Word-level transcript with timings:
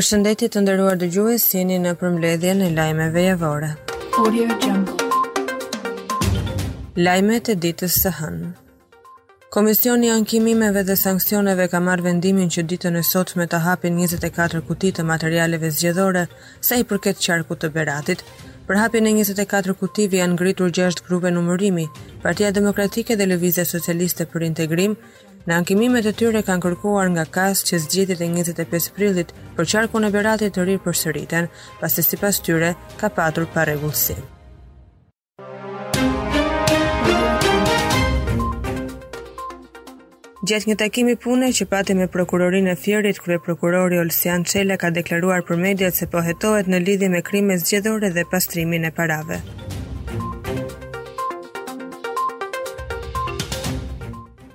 Përshëndetit 0.00 0.52
të 0.56 0.60
ndërruar 0.64 0.94
dë 0.96 1.06
gjuhë 1.12 1.32
sini 1.42 1.76
në 1.80 1.90
përmledhje 2.00 2.52
në 2.58 2.68
lajmeve 2.76 3.20
javore. 3.24 3.68
Lajmet 6.96 7.50
e 7.52 7.56
ditës 7.66 7.98
së 8.06 8.12
hënë 8.20 8.48
Komisioni 9.52 10.08
i 10.08 10.12
Ankimimeve 10.14 10.86
dhe 10.88 10.96
Sanksioneve 10.96 11.66
ka 11.72 11.82
marrë 11.88 12.06
vendimin 12.08 12.48
që 12.54 12.64
ditën 12.72 12.96
e 12.96 13.04
sotme 13.10 13.44
të 13.50 13.60
hapin 13.66 14.00
24 14.00 14.62
kuti 14.70 14.94
të 15.00 15.04
materialeve 15.10 15.68
zgjedhore 15.76 16.24
sa 16.64 16.80
i 16.80 16.86
përket 16.94 17.20
qarkut 17.26 17.60
të 17.60 17.68
Beratit. 17.76 18.24
Për 18.70 18.78
hapjen 18.78 19.08
e 19.10 19.12
24 19.18 19.74
kutive 19.74 20.20
janë 20.22 20.36
ngritur 20.38 20.70
6 20.80 21.00
grupe 21.08 21.32
numërimi: 21.34 21.84
Partia 22.24 22.52
Demokratike 22.60 23.16
dhe 23.20 23.26
Lëvizja 23.34 23.64
Socialiste 23.68 24.24
për 24.32 24.44
Integrim, 24.48 24.94
në 25.48 25.54
ankimimet 25.62 26.06
e 26.06 26.12
tyre 26.16 26.42
kanë 26.44 26.64
kërkuar 26.64 27.10
nga 27.14 27.24
kas 27.36 27.62
që 27.68 27.78
zgjedhjet 27.86 28.24
e 28.24 28.28
25 28.32 28.90
prillit 28.96 29.32
për 29.56 29.70
qarkun 29.72 30.04
e 30.04 30.10
Beratit 30.12 30.56
të 30.58 30.78
pas 30.84 31.04
të 31.06 31.46
pasi 31.80 32.02
sipas 32.02 32.40
tyre 32.44 32.74
ka 33.00 33.08
patur 33.08 33.46
parregullsi. 33.54 34.16
Gjet 40.46 40.64
një 40.66 40.76
takimi 40.80 41.14
pune 41.20 41.50
që 41.52 41.66
pati 41.68 41.94
me 41.94 42.06
prokurorinë 42.08 42.72
e 42.72 42.76
Fierit, 42.80 43.20
kryeprokurori 43.20 43.98
Olsian 44.00 44.44
Çela 44.44 44.76
ka 44.80 44.90
deklaruar 44.94 45.44
për 45.44 45.56
mediat 45.66 45.94
se 45.94 46.06
po 46.08 46.22
hetohet 46.24 46.66
në 46.68 46.80
lidhje 46.84 47.12
me 47.12 47.22
krime 47.22 47.60
zgjedhore 47.60 48.10
dhe 48.10 48.24
pastrimin 48.32 48.84
e 48.88 48.90
parave. 48.90 49.42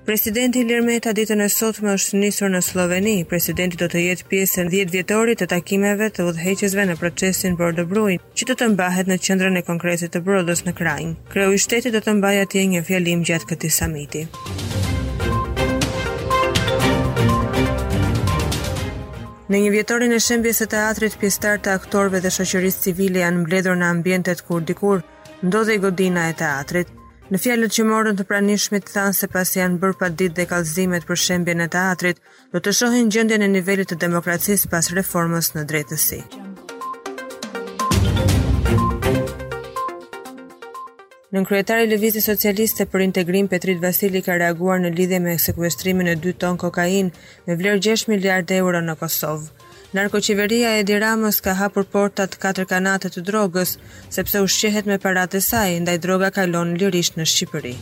Presidenti 0.05 0.59
Ilir 0.61 0.83
Meta 0.85 1.09
ditën 1.17 1.41
e 1.41 1.45
sotme 1.49 1.95
është 1.97 2.19
nisur 2.21 2.51
në 2.53 2.59
Sloveni. 2.61 3.13
Presidenti 3.29 3.79
do 3.81 3.87
të 3.89 4.03
jetë 4.03 4.25
pjesë 4.29 4.63
në 4.67 4.71
10 4.73 4.91
vjetorit 4.93 5.39
të 5.41 5.45
takimeve 5.49 6.09
të 6.13 6.27
udhëheqësve 6.29 6.83
në 6.91 6.95
procesin 6.99 7.55
për 7.57 7.71
dobruin, 7.79 8.19
që 8.37 8.47
do 8.51 8.55
të 8.59 8.67
mbahet 8.75 9.07
në 9.09 9.15
qendrën 9.25 9.57
e 9.57 9.63
Kongresit 9.65 10.11
të 10.13 10.19
Brodës 10.27 10.61
në 10.67 10.73
Krajnë. 10.77 11.15
Kreu 11.33 11.55
i 11.57 11.61
shtetit 11.65 11.95
do 11.97 12.03
të 12.05 12.13
mbajë 12.19 12.43
atje 12.45 12.65
një 12.75 12.83
fjalim 12.85 13.23
gjatë 13.31 13.49
këtij 13.55 13.73
samiti. 13.77 14.21
Në 19.49 19.63
një 19.65 19.71
vjetorin 19.79 20.13
e 20.13 20.19
shembjes 20.27 20.61
së 20.61 20.67
teatrit 20.75 21.17
pjestar 21.21 21.57
të 21.65 21.73
aktorëve 21.79 22.21
dhe 22.21 22.33
shoqërisë 22.37 22.85
civile 22.85 23.25
janë 23.25 23.41
mbledhur 23.47 23.81
në 23.81 23.89
ambientet 23.97 24.45
kur 24.45 24.61
dikur 24.69 25.01
ndodhej 25.41 25.79
godina 25.81 26.29
e 26.29 26.37
teatrit. 26.43 26.93
Në 27.33 27.39
fjalët 27.41 27.73
që 27.73 27.83
morën 27.89 28.17
të 28.19 28.23
pranishmit 28.29 28.91
than 28.93 29.15
se 29.17 29.25
pasi 29.35 29.57
janë 29.57 29.79
bërë 29.81 29.95
pa 29.97 30.09
ditë 30.13 30.35
dhe 30.39 30.43
kalzimet 30.51 31.07
për 31.09 31.17
shembjen 31.23 31.63
e 31.63 31.65
teatrit, 31.73 32.19
do 32.53 32.61
të 32.61 32.73
shohin 32.79 33.09
gjendjen 33.15 33.41
e 33.41 33.47
nivelit 33.55 33.89
të 33.89 33.97
demokracisë 34.03 34.69
pas 34.69 34.91
reformës 34.93 35.49
në 35.55 35.63
drejtësi. 35.71 36.19
Në 41.33 41.41
kryetari 41.49 41.89
i 41.89 41.89
Lëvizjes 41.95 42.29
Socialiste 42.29 42.85
për 42.93 43.07
Integrim 43.07 43.49
Petrit 43.51 43.81
Vasili 43.83 44.21
ka 44.23 44.37
reaguar 44.39 44.77
në 44.85 44.93
lidhje 44.95 45.19
me 45.25 45.33
sekuestrimin 45.47 46.13
e 46.13 46.15
dy 46.15 46.37
ton 46.45 46.61
kokain 46.61 47.09
me 47.49 47.57
vlerë 47.59 47.81
6 47.89 48.05
miliardë 48.13 48.61
euro 48.61 48.85
në 48.85 48.95
Kosovë. 49.01 49.64
Narkoqeveria 49.95 50.69
e 50.77 50.79
Edi 50.81 50.95
ka 51.45 51.53
hapur 51.59 51.83
portat 51.93 52.35
katër 52.45 52.65
kanate 52.71 53.09
të 53.15 53.21
drogës, 53.29 53.71
sepse 54.17 54.41
ushqehet 54.49 54.85
me 54.91 54.97
paratë 55.07 55.37
e 55.37 55.41
saj, 55.47 55.71
ndaj 55.85 55.97
droga 56.07 56.29
kalon 56.39 56.75
lirisht 56.83 57.15
në 57.15 57.23
Shqipëri. 57.35 57.75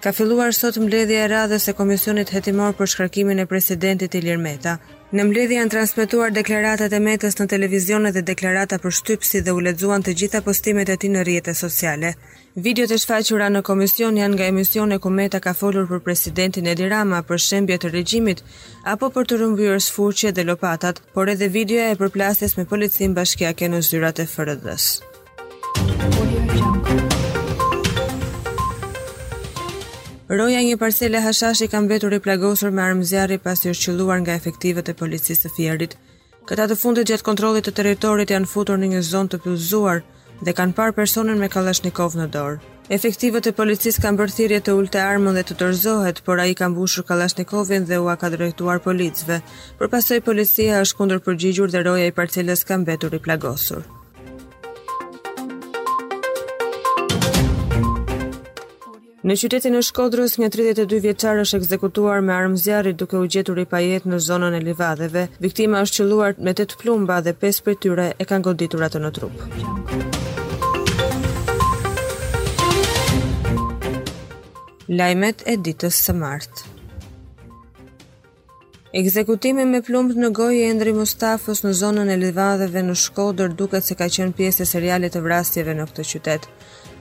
Ka 0.00 0.12
filluar 0.16 0.48
sot 0.56 0.78
mbledhja 0.80 1.18
e 1.26 1.28
radhës 1.28 1.66
e 1.68 1.72
Komisionit 1.76 2.30
Hetimor 2.32 2.72
për 2.76 2.88
shkarkimin 2.94 3.42
e 3.42 3.44
presidentit 3.48 4.14
Ilir 4.16 4.38
Meta. 4.40 4.78
Në 5.12 5.26
mbledhje 5.28 5.58
janë 5.58 5.72
transmetuar 5.74 6.32
deklaratat 6.32 6.94
e 6.96 7.00
Metës 7.04 7.36
në 7.36 7.46
televizion 7.52 8.08
dhe 8.08 8.22
deklarata 8.30 8.78
për 8.80 8.94
shtypsi 8.96 9.42
dhe 9.44 9.52
u 9.52 9.60
lexuan 9.66 10.00
të 10.06 10.14
gjitha 10.22 10.40
postimet 10.46 10.88
e 10.88 10.96
tij 11.02 11.12
në 11.12 11.26
rrjetet 11.26 11.58
sociale. 11.60 12.14
Videot 12.54 12.94
e 12.96 12.98
shfaqura 13.02 13.50
në 13.52 13.60
komision 13.68 14.16
janë 14.22 14.38
nga 14.38 14.48
emisione 14.54 14.98
ku 14.98 15.12
Meta 15.18 15.42
ka 15.46 15.52
folur 15.60 15.84
për 15.92 16.00
presidentin 16.08 16.72
Edi 16.72 16.88
Rama 16.88 17.20
për 17.22 17.44
shembje 17.50 17.78
të 17.84 17.92
regjimit 17.92 18.40
apo 18.94 19.12
për 19.12 19.28
të 19.28 19.40
rrëmbyer 19.42 19.84
sfurçet 19.84 20.32
dhe 20.34 20.46
lopatat, 20.48 21.02
por 21.12 21.28
edhe 21.28 21.52
videoja 21.52 21.92
e 21.92 22.00
përplasjes 22.00 22.56
me 22.56 22.64
policin 22.72 23.12
bashkiake 23.12 23.68
në 23.68 23.84
zyrat 23.90 24.24
e 24.24 24.28
FRD-s. 24.34 25.00
Roja 30.30 30.60
një 30.62 30.76
parcele 30.78 31.18
hashashi 31.18 31.66
kam 31.72 31.88
vetur 31.90 32.14
i 32.14 32.20
plagosur 32.22 32.70
me 32.70 32.84
armëzjarri 32.84 33.40
pasi 33.42 33.72
është 33.72 33.80
shqilluar 33.82 34.20
nga 34.22 34.36
efektivet 34.38 34.92
e 34.92 34.94
policisë 35.00 35.42
të 35.44 35.50
fjerit. 35.56 35.96
Këta 36.46 36.68
të 36.70 36.76
fundit 36.78 37.08
gjatë 37.10 37.26
kontrolit 37.30 37.66
të 37.66 37.72
teritorit 37.80 38.30
janë 38.30 38.48
futur 38.52 38.78
në 38.78 38.92
një 38.94 39.00
zonë 39.10 39.32
të 39.34 39.40
pëllëzuar 39.42 40.04
dhe 40.46 40.54
kanë 40.60 40.76
parë 40.78 40.94
personin 41.00 41.42
me 41.42 41.50
kalashnikov 41.50 42.14
në 42.20 42.28
dorë. 42.38 42.62
Efektivet 42.96 43.50
e 43.50 43.56
policisë 43.58 44.04
kanë 44.06 44.22
bërthirje 44.22 44.62
të 44.68 44.78
ullë 44.78 44.94
të 44.94 45.02
armën 45.08 45.34
dhe 45.40 45.44
të 45.50 45.58
tërzohet, 45.64 46.22
por 46.28 46.38
a 46.38 46.46
i 46.46 46.54
kanë 46.62 46.76
bushur 46.78 47.06
kalashnikovin 47.10 47.90
dhe 47.90 47.98
u 47.98 48.06
ka 48.18 48.30
drejtuar 48.36 48.78
policve, 48.86 49.42
për 49.82 49.90
pasoj 49.96 50.20
policia 50.30 50.78
është 50.84 50.96
kundërpërgjigjur 50.96 51.26
përgjigjur 51.26 51.72
dhe 51.74 51.86
roja 51.90 52.06
i 52.06 52.14
parcelës 52.22 52.64
ka 52.70 52.78
betur 52.86 53.18
i 53.18 53.18
plagosur. 53.26 53.82
Në 59.20 59.34
qytetin 59.36 59.74
e 59.76 59.80
Shkodrës, 59.84 60.38
një 60.40 60.48
32 60.48 60.98
vjeçar 61.04 61.36
është 61.42 61.58
ekzekutuar 61.60 62.22
me 62.24 62.32
armë 62.32 62.56
zjarri 62.62 62.94
duke 62.96 63.18
u 63.20 63.26
gjetur 63.34 63.58
i 63.60 63.66
pajet 63.68 64.06
në 64.08 64.16
zonën 64.26 64.56
e 64.56 64.60
livadheve. 64.64 65.26
Viktima 65.44 65.82
është 65.84 65.98
qëlluar 66.00 66.38
me 66.40 66.54
8 66.56 66.78
plumba 66.80 67.18
dhe 67.26 67.34
5 67.42 67.58
për 67.66 67.76
tyre 67.84 68.06
e 68.16 68.28
kanë 68.30 68.46
goditur 68.48 68.86
atë 68.86 69.02
në 69.04 69.10
trupë. 69.18 69.48
Lajmet 74.88 75.44
e 75.52 75.58
ditës 75.68 76.00
së 76.06 76.16
martë 76.16 76.68
Ekzekutimi 79.02 79.68
me 79.70 79.82
plumb 79.86 80.16
në 80.18 80.32
gojë 80.40 80.64
e 80.64 80.72
Endri 80.72 80.96
Mustafës 80.96 81.60
në 81.66 81.76
zonën 81.82 82.08
e 82.08 82.22
Livadheve 82.24 82.82
në 82.88 82.96
Shkodër 83.04 83.52
duket 83.60 83.84
se 83.86 84.00
ka 84.00 84.08
qenë 84.16 84.32
pjesë 84.40 84.64
e 84.64 84.70
serialit 84.72 85.12
të 85.14 85.20
vrasjeve 85.28 85.76
në 85.78 85.90
këtë 85.92 86.08
qytet. 86.14 86.48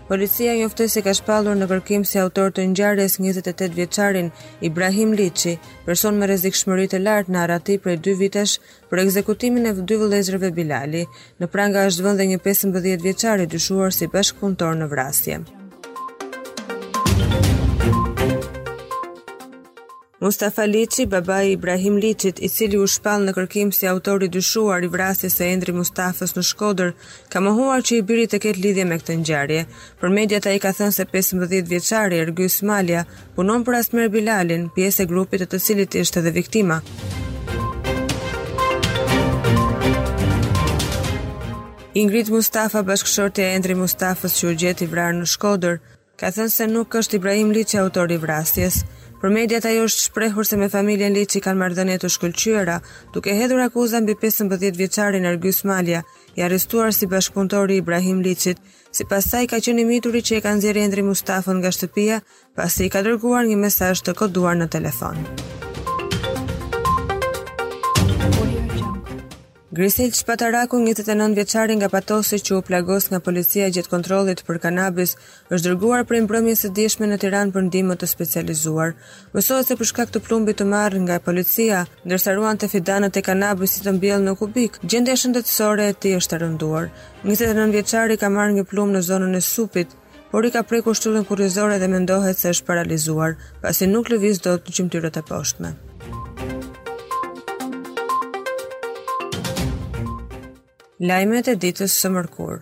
Policia 0.09 0.53
njoftoi 0.57 0.87
se 0.89 1.01
ka 1.05 1.11
shpallur 1.13 1.53
në 1.59 1.67
kërkim 1.69 2.01
si 2.09 2.17
autor 2.17 2.49
të 2.57 2.63
ngjarjes 2.71 3.19
28 3.21 3.67
vjeçarin 3.75 4.31
Ibrahim 4.69 5.11
Liçi, 5.19 5.53
person 5.85 6.17
me 6.17 6.25
rrezikshmëri 6.31 6.87
të 6.89 7.01
lartë 7.03 7.35
në 7.35 7.43
arrati 7.43 7.75
prej 7.83 7.99
2 8.09 8.15
vitesh 8.23 8.55
për 8.89 9.03
ekzekutimin 9.03 9.69
e 9.69 9.75
dy 9.85 9.99
vëllezërve 10.01 10.49
Bilali, 10.57 11.03
në 11.37 11.51
pranga 11.53 11.85
është 11.91 12.07
vënë 12.07 12.29
një 12.33 12.39
15 12.49 13.05
vjeçar 13.05 13.45
i 13.45 13.47
dyshuar 13.53 13.93
si 13.93 14.09
bashkëpunëtor 14.17 14.81
në 14.81 14.89
vrasje. 14.97 15.39
Mustafa 20.21 20.61
Liçi, 20.63 21.05
baba 21.11 21.41
i 21.43 21.51
Ibrahim 21.51 21.97
Liçit, 22.01 22.41
i 22.43 22.49
cili 22.51 22.75
u 22.83 22.87
shpall 22.91 23.23
në 23.23 23.33
kërkim 23.37 23.69
si 23.71 23.87
autori 23.87 24.27
dyshuar 24.27 24.83
i 24.83 24.89
vrasjes 24.91 25.37
së 25.39 25.45
Endri 25.53 25.71
Mustafës 25.71 26.33
në 26.35 26.43
Shkodër, 26.43 26.89
ka 27.31 27.39
mohuar 27.45 27.79
që 27.87 27.97
i 27.97 28.01
biri 28.09 28.25
të 28.27 28.39
ketë 28.43 28.59
lidhje 28.65 28.83
me 28.89 28.97
këtë 28.99 29.15
ngjarje. 29.21 29.61
Për 30.01 30.11
mediat 30.17 30.49
ai 30.51 30.57
ka 30.59 30.73
thënë 30.75 30.95
se 30.97 31.05
15 31.13 31.63
vjeçari 31.71 32.19
Ergys 32.25 32.59
Malja, 32.67 33.05
punon 33.37 33.63
për 33.63 33.79
Asmer 33.79 34.11
Bilalin, 34.11 34.67
pjesë 34.75 35.05
e 35.05 35.09
grupit 35.13 35.45
të 35.45 35.49
të 35.55 35.61
cilit 35.69 35.95
ishte 36.01 36.19
edhe 36.19 36.35
viktima. 36.41 36.81
Ingrid 42.03 42.27
Mustafa, 42.35 42.83
bashkëshortja 42.91 43.47
e 43.47 43.55
Endri 43.55 43.79
Mustafës 43.87 44.35
që 44.41 44.51
u 44.51 44.55
gjeti 44.65 44.85
vrarë 44.91 45.21
në 45.23 45.31
Shkodër, 45.37 45.79
ka 46.19 46.35
thënë 46.35 46.51
se 46.59 46.67
nuk 46.75 46.91
është 47.03 47.21
Ibrahim 47.23 47.55
Liçi 47.55 47.79
autori 47.85 48.19
i 48.19 48.25
vrasjes. 48.27 48.83
Për 49.19 49.33
mediat 49.35 49.65
ajo 49.67 49.81
është 49.89 50.01
shprehur 50.05 50.47
se 50.47 50.57
me 50.59 50.69
familjen 50.71 51.11
Liçi 51.15 51.41
kanë 51.43 51.59
marrëdhënie 51.59 51.97
të 51.99 52.09
shkëlqyera, 52.13 52.77
duke 53.15 53.33
hedhur 53.35 53.59
akuzën 53.65 54.05
mbi 54.05 54.15
15-vjeçarin 54.21 55.27
Argys 55.31 55.59
Malja, 55.67 56.05
i 56.39 56.45
arrestuar 56.47 56.95
si 56.95 57.09
bashkëpunëtor 57.13 57.75
i 57.75 57.81
Ibrahim 57.83 58.23
Liçit. 58.23 58.59
Sipas 58.95 59.27
saj 59.33 59.47
ka 59.51 59.59
mituri 59.75 60.21
që 60.23 60.37
e 60.37 60.41
ka 60.41 60.55
nxjerrë 60.55 60.85
Endri 60.85 61.03
Mustafën 61.03 61.59
nga 61.61 61.71
shtëpia, 61.71 62.21
pasi 62.55 62.85
i 62.85 62.89
ka 62.89 63.03
dërguar 63.03 63.43
një 63.45 63.57
mesazh 63.67 64.01
të 64.03 64.15
koduar 64.23 64.55
në 64.55 64.67
telefon. 64.69 65.19
Grisel 69.71 70.09
Shpataraku, 70.11 70.77
29 70.77 71.35
vjeçari 71.37 71.75
nga 71.77 71.87
Patosi 71.93 72.37
që 72.41 72.55
u 72.57 72.61
plagos 72.65 73.05
nga 73.11 73.19
policia 73.21 73.67
gjatë 73.69 73.89
kontrollit 73.91 74.39
për 74.47 74.57
kanabis, 74.63 75.11
është 75.53 75.65
dërguar 75.67 76.07
për 76.09 76.15
imbrëmje 76.23 76.55
së 76.61 76.69
dëshme 76.77 77.05
në 77.11 77.19
Tiranë 77.21 77.53
për 77.53 77.63
ndihmë 77.67 77.97
të 78.01 78.07
specializuar. 78.09 78.95
Mësohet 79.35 79.69
se 79.69 79.77
për 79.77 79.89
shkak 79.91 80.13
të 80.15 80.21
plumbit 80.25 80.57
të 80.57 80.65
marrë 80.73 81.01
nga 81.03 81.19
policia, 81.29 81.83
ndërsa 82.01 82.33
ruante 82.39 82.69
fidanët 82.73 83.19
e 83.21 83.23
kanabisit 83.29 83.85
të 83.85 83.93
mbjellë 83.99 84.27
në 84.27 84.33
kubik, 84.41 84.79
gjendja 84.89 85.15
shëndetësore 85.23 85.85
e 85.93 85.97
tij 86.01 86.15
është 86.17 86.37
e 86.37 86.39
rënduar. 86.47 86.89
29 87.29 87.75
vjeçari 87.77 88.17
ka 88.25 88.31
marrë 88.39 88.55
një 88.57 88.63
plumb 88.73 88.95
në 88.97 89.03
zonën 89.11 89.37
e 89.37 89.43
supit, 89.53 89.93
por 90.33 90.49
i 90.49 90.51
ka 90.57 90.65
prekur 90.71 90.97
shtyllën 90.97 91.29
kurrizore 91.29 91.77
dhe 91.77 91.91
mendohet 91.93 92.41
se 92.41 92.55
është 92.57 92.65
paralizuar, 92.73 93.37
pasi 93.61 93.85
nuk 93.93 94.09
lëviz 94.17 94.41
dot 94.49 94.73
në 94.89 95.05
e 95.13 95.23
poshtme. 95.29 95.71
Lajmet 100.99 101.47
e 101.47 101.53
ditës 101.55 101.93
së 101.95 102.09
mërkur. 102.11 102.57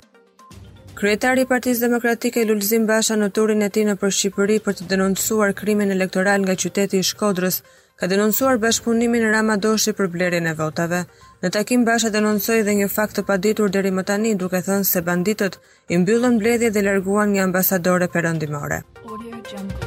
Kryetari 1.00 1.42
i 1.42 1.48
Partisë 1.50 1.81
Demokratike 1.88 2.44
Lulzim 2.45 2.84
Basha 2.86 3.16
në 3.18 3.31
turin 3.34 3.66
e 3.66 3.69
tij 3.74 3.88
në 3.88 3.95
për 3.98 4.13
Shqipëri 4.18 4.57
për 4.66 4.78
të 4.78 4.88
denoncuar 4.92 5.56
krimin 5.57 5.89
elektoral 5.95 6.44
nga 6.45 6.54
qyteti 6.56 7.01
i 7.01 7.07
Shkodrës, 7.10 7.57
ka 7.98 8.10
denoncuar 8.12 8.60
bashkëpunimin 8.62 9.25
Ramadoshi 9.34 9.95
për 9.98 10.12
blerjen 10.19 10.51
e 10.54 10.54
votave. 10.62 11.01
Në 11.42 11.51
takim 11.57 11.86
Basha 11.89 12.13
denoncoi 12.13 12.60
edhe 12.62 12.78
një 12.81 12.92
fakt 12.94 13.18
të 13.18 13.25
paditur 13.31 13.74
deri 13.74 13.89
më 13.92 14.06
tani, 14.13 14.36
duke 14.38 14.62
thënë 14.69 14.86
se 14.92 15.01
banditët 15.10 15.57
i 15.89 15.98
mbyllën 16.06 16.38
mbledhjet 16.38 16.78
dhe 16.78 16.86
larguan 16.86 17.34
një 17.34 17.48
ambasadore 17.50 18.07
perëndimore. 18.13 18.84
Audio 19.06 19.42
Jungle 19.50 19.87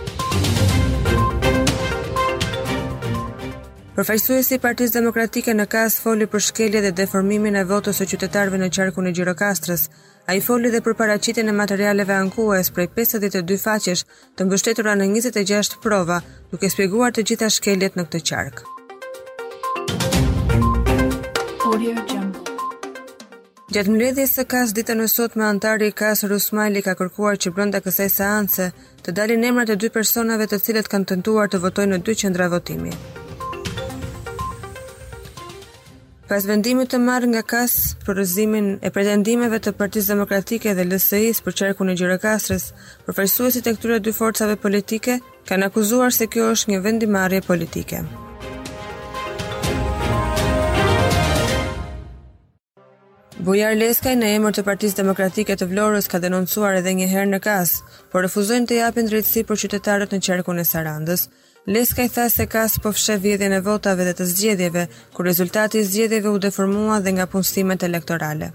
Përfaqësuesi 3.90 4.54
i 4.54 4.58
Partisë 4.62 4.92
Demokratike 5.00 5.50
në 5.58 5.64
Kast 5.72 5.98
foli 6.04 6.26
për 6.30 6.44
shkeljet 6.46 6.84
e 6.86 6.90
deformimin 6.98 7.56
e 7.58 7.64
votës 7.66 7.98
së 7.98 8.04
qytetarëve 8.12 8.60
në 8.62 8.68
qarkun 8.76 9.08
e 9.10 9.10
Gjirokastrës. 9.16 9.88
Ai 10.30 10.36
foli 10.46 10.70
dhe 10.70 10.78
për 10.86 10.94
paraqitjen 11.00 11.48
e 11.50 11.54
materialeve 11.60 12.14
ankues 12.14 12.68
prej 12.76 12.84
52 12.96 13.56
faqesh 13.58 14.04
të 14.38 14.44
mbështetura 14.46 14.92
në 15.00 15.08
26 15.16 15.80
prova, 15.82 16.20
duke 16.52 16.70
shpjeguar 16.70 17.10
të 17.16 17.24
gjitha 17.32 17.48
shkeljet 17.50 17.98
në 17.98 18.04
këtë 18.06 18.20
qark. 18.30 18.62
Gjatë 23.74 23.90
mbledhjes 23.96 24.36
së 24.38 24.44
kas 24.54 24.72
ditën 24.76 25.02
e 25.02 25.08
sotme 25.10 25.44
antari 25.48 25.88
i 25.90 25.96
kas 26.02 26.22
Rusmali 26.30 26.82
ka 26.86 26.94
kërkuar 27.00 27.42
që 27.42 27.50
brenda 27.58 27.82
kësaj 27.82 28.06
seance 28.20 28.70
të 29.02 29.16
dalin 29.18 29.48
emrat 29.50 29.74
e 29.74 29.76
dy 29.78 29.90
personave 29.94 30.46
të 30.50 30.60
cilët 30.68 30.90
kanë 30.94 31.12
tentuar 31.14 31.50
të 31.50 31.58
votojnë 31.66 31.96
në 31.98 32.04
dy 32.10 32.16
qendra 32.24 32.46
votimi 32.54 32.94
pas 36.30 36.44
vendimit 36.46 36.86
të 36.92 36.98
marrë 37.02 37.28
nga 37.32 37.40
kas 37.52 37.72
për 38.06 38.20
rëzimin 38.20 38.66
e 38.86 38.90
pretendimeve 38.94 39.58
të 39.64 39.72
Partisë 39.80 40.12
Demokratike 40.12 40.76
dhe 40.78 40.84
LSI-s 40.86 41.42
për 41.42 41.56
qerku 41.60 41.86
në 41.88 41.96
Gjirokastrës, 41.98 42.68
përfajsuesit 43.08 43.66
e 43.66 43.72
këtyre 43.74 43.96
dy 44.04 44.14
forcave 44.14 44.54
politike 44.64 45.16
kanë 45.50 45.66
akuzuar 45.72 46.14
se 46.14 46.28
kjo 46.30 46.52
është 46.54 46.70
një 46.70 46.82
vendimarje 46.84 47.42
politike. 47.48 48.04
Bujar 53.40 53.74
Leskaj 53.80 54.14
në 54.20 54.30
emër 54.36 54.54
të 54.60 54.66
Partisë 54.68 55.00
Demokratike 55.02 55.56
të 55.58 55.66
Vlorës 55.72 56.06
ka 56.12 56.22
denoncuar 56.22 56.78
edhe 56.78 56.94
një 57.00 57.10
herë 57.10 57.32
në 57.34 57.42
kas, 57.48 57.74
por 58.12 58.22
refuzojnë 58.28 58.70
të 58.70 58.78
japin 58.84 59.10
drejtësi 59.10 59.42
për 59.50 59.64
qytetarët 59.64 60.14
në 60.14 60.22
qerkun 60.28 60.62
e 60.62 60.68
Sarandës, 60.68 61.26
Leska 61.66 62.02
i 62.04 62.08
tha 62.08 62.28
se 62.30 62.46
ka 62.46 62.68
po 62.82 62.92
fshe 62.92 63.16
vjedhjen 63.16 63.52
e 63.52 63.60
votave 63.60 64.04
dhe 64.04 64.12
të 64.14 64.24
zgjedhjeve, 64.24 64.86
kur 65.12 65.24
rezultati 65.24 65.78
i 65.78 65.84
zgjedhjeve 65.84 66.28
u 66.30 66.38
deformua 66.38 67.00
dhe 67.00 67.12
nga 67.12 67.26
punësimet 67.26 67.82
elektorale. 67.84 68.52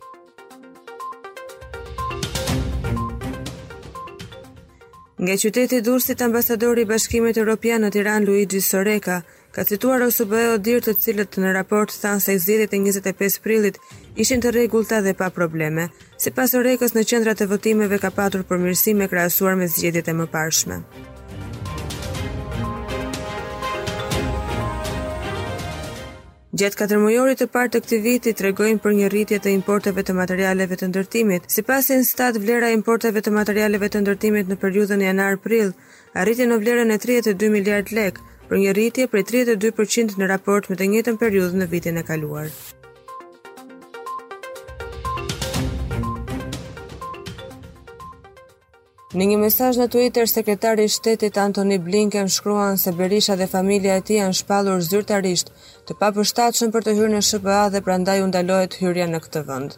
Nga 5.17 5.33
qyteti 5.33 5.81
dursit 5.81 6.21
ambasadori 6.21 6.81
i 6.81 6.85
Bashkimit 6.85 7.37
Evropian 7.37 7.81
në 7.81 7.91
Tiran, 7.91 8.25
Luigi 8.27 8.61
Soreka 8.61 9.21
ka 9.51 9.63
cituar 9.63 10.01
OSBE 10.01 10.57
dir 10.59 10.81
të 10.83 10.97
cilët 10.99 11.37
në 11.39 11.53
raport 11.53 11.93
thanë 12.01 12.19
se 12.25 12.37
zgjedhjet 12.39 12.73
e 12.73 12.79
25 12.89 13.39
prillit 13.41 13.77
ishin 14.15 14.41
të 14.43 14.51
rregullta 14.51 14.99
dhe 15.01 15.13
pa 15.13 15.29
probleme, 15.29 15.87
sipas 16.17 16.51
Sorekës 16.57 16.95
në 16.97 17.05
qendrat 17.09 17.41
e 17.41 17.45
votimeve 17.53 17.97
ka 17.99 18.09
patur 18.11 18.43
përmirësime 18.43 19.07
krahasuar 19.07 19.55
me 19.55 19.67
zgjedhjet 19.71 20.07
e 20.07 20.13
mëparshme. 20.19 20.81
parshme. 20.83 21.14
Gjatë 26.59 26.77
katërmujorit 26.79 27.39
të 27.41 27.45
partë 27.53 27.75
të 27.75 27.83
këti 27.85 27.97
viti, 28.03 28.31
të 28.39 28.43
regojnë 28.45 28.79
për 28.83 28.93
një 28.99 29.07
rritje 29.13 29.39
të 29.45 29.49
importeve 29.55 30.03
të 30.09 30.13
materialeve 30.19 30.77
të 30.79 30.87
ndërtimit. 30.91 31.49
Si 31.55 31.65
pasin 31.71 32.05
stat, 32.09 32.39
vlera 32.45 32.69
importeve 32.75 33.23
të 33.25 33.33
materialeve 33.39 33.89
të 33.91 34.03
ndërtimit 34.05 34.53
në 34.53 34.55
periudën 34.63 35.03
janar 35.07 35.35
pril, 35.49 35.73
arritje 36.23 36.47
në 36.53 36.61
vlerën 36.63 36.95
e 36.95 36.97
32 37.07 37.51
miliard 37.57 37.91
lek, 37.99 38.23
për 38.47 38.63
një 38.63 38.77
rritje 38.79 39.09
për 39.15 39.25
32% 39.35 40.17
në 40.23 40.31
raport 40.33 40.71
me 40.71 40.79
të 40.83 40.87
njëtën 40.95 41.21
periudhë 41.25 41.59
në 41.63 41.69
vitin 41.75 41.99
e 41.99 42.07
kaluar. 42.11 42.47
Në 49.15 49.25
një 49.31 49.35
mesazh 49.45 49.77
në 49.79 49.85
Twitter, 49.93 50.27
sekretari 50.27 50.83
i 50.83 50.91
shtetit 50.91 51.37
Antony 51.39 51.77
Blinken 51.79 52.27
shkruan 52.27 52.75
se 52.77 52.91
Berisha 52.97 53.37
dhe 53.39 53.45
familja 53.47 53.93
e 53.95 54.01
tij 54.03 54.17
janë 54.19 54.35
shpallur 54.41 54.81
zyrtarisht 54.83 55.53
të 55.87 55.95
papërshtatshëm 56.01 56.73
për 56.73 56.83
të 56.83 56.95
hyrë 56.97 57.13
në 57.13 57.21
SBA 57.23 57.59
dhe 57.71 57.79
prandaj 57.85 58.17
u 58.25 58.27
ndalohet 58.27 58.75
hyrja 58.81 59.05
në 59.07 59.21
këtë 59.23 59.43
vend. 59.47 59.77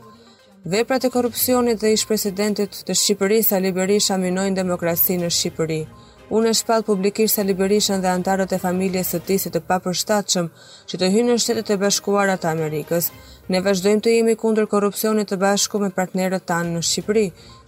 Veprat 0.74 1.06
e 1.06 1.12
korrupsionit 1.14 1.78
dhe 1.84 1.94
ish-presidentit 2.00 2.82
të 2.90 2.98
Shqipërisë 2.98 3.60
Ali 3.60 3.76
Berisha 3.78 4.18
minojnë 4.24 4.58
demokracinë 4.58 5.28
në 5.28 5.32
Shqipëri. 5.38 5.80
Unë 6.34 6.50
e 6.50 6.58
shpall 6.60 6.84
publikisht 6.84 7.38
Ali 7.40 7.54
Berishën 7.56 8.02
dhe 8.04 8.10
antarët 8.12 8.52
e 8.58 8.60
familjes 8.60 9.14
së 9.14 9.22
tij 9.28 9.38
si 9.44 9.52
të 9.54 9.62
papërshtatshëm 9.70 10.50
që 10.92 10.98
të 11.00 11.08
hyjnë 11.14 11.32
në 11.36 11.44
Shtetet 11.44 11.70
e 11.76 11.80
Bashkuara 11.84 12.34
të 12.42 12.50
Amerikës, 12.50 13.08
Ne 13.48 13.62
vazhdojmë 13.64 14.04
të 14.04 14.12
jemi 14.14 14.34
kundër 14.40 14.66
korrupsionit 14.68 15.30
të 15.32 15.38
bashku 15.40 15.80
me 15.80 15.88
partnerët 15.98 16.44
tanë 16.50 16.72
në 16.76 16.80
Shqipëri, 16.84 17.22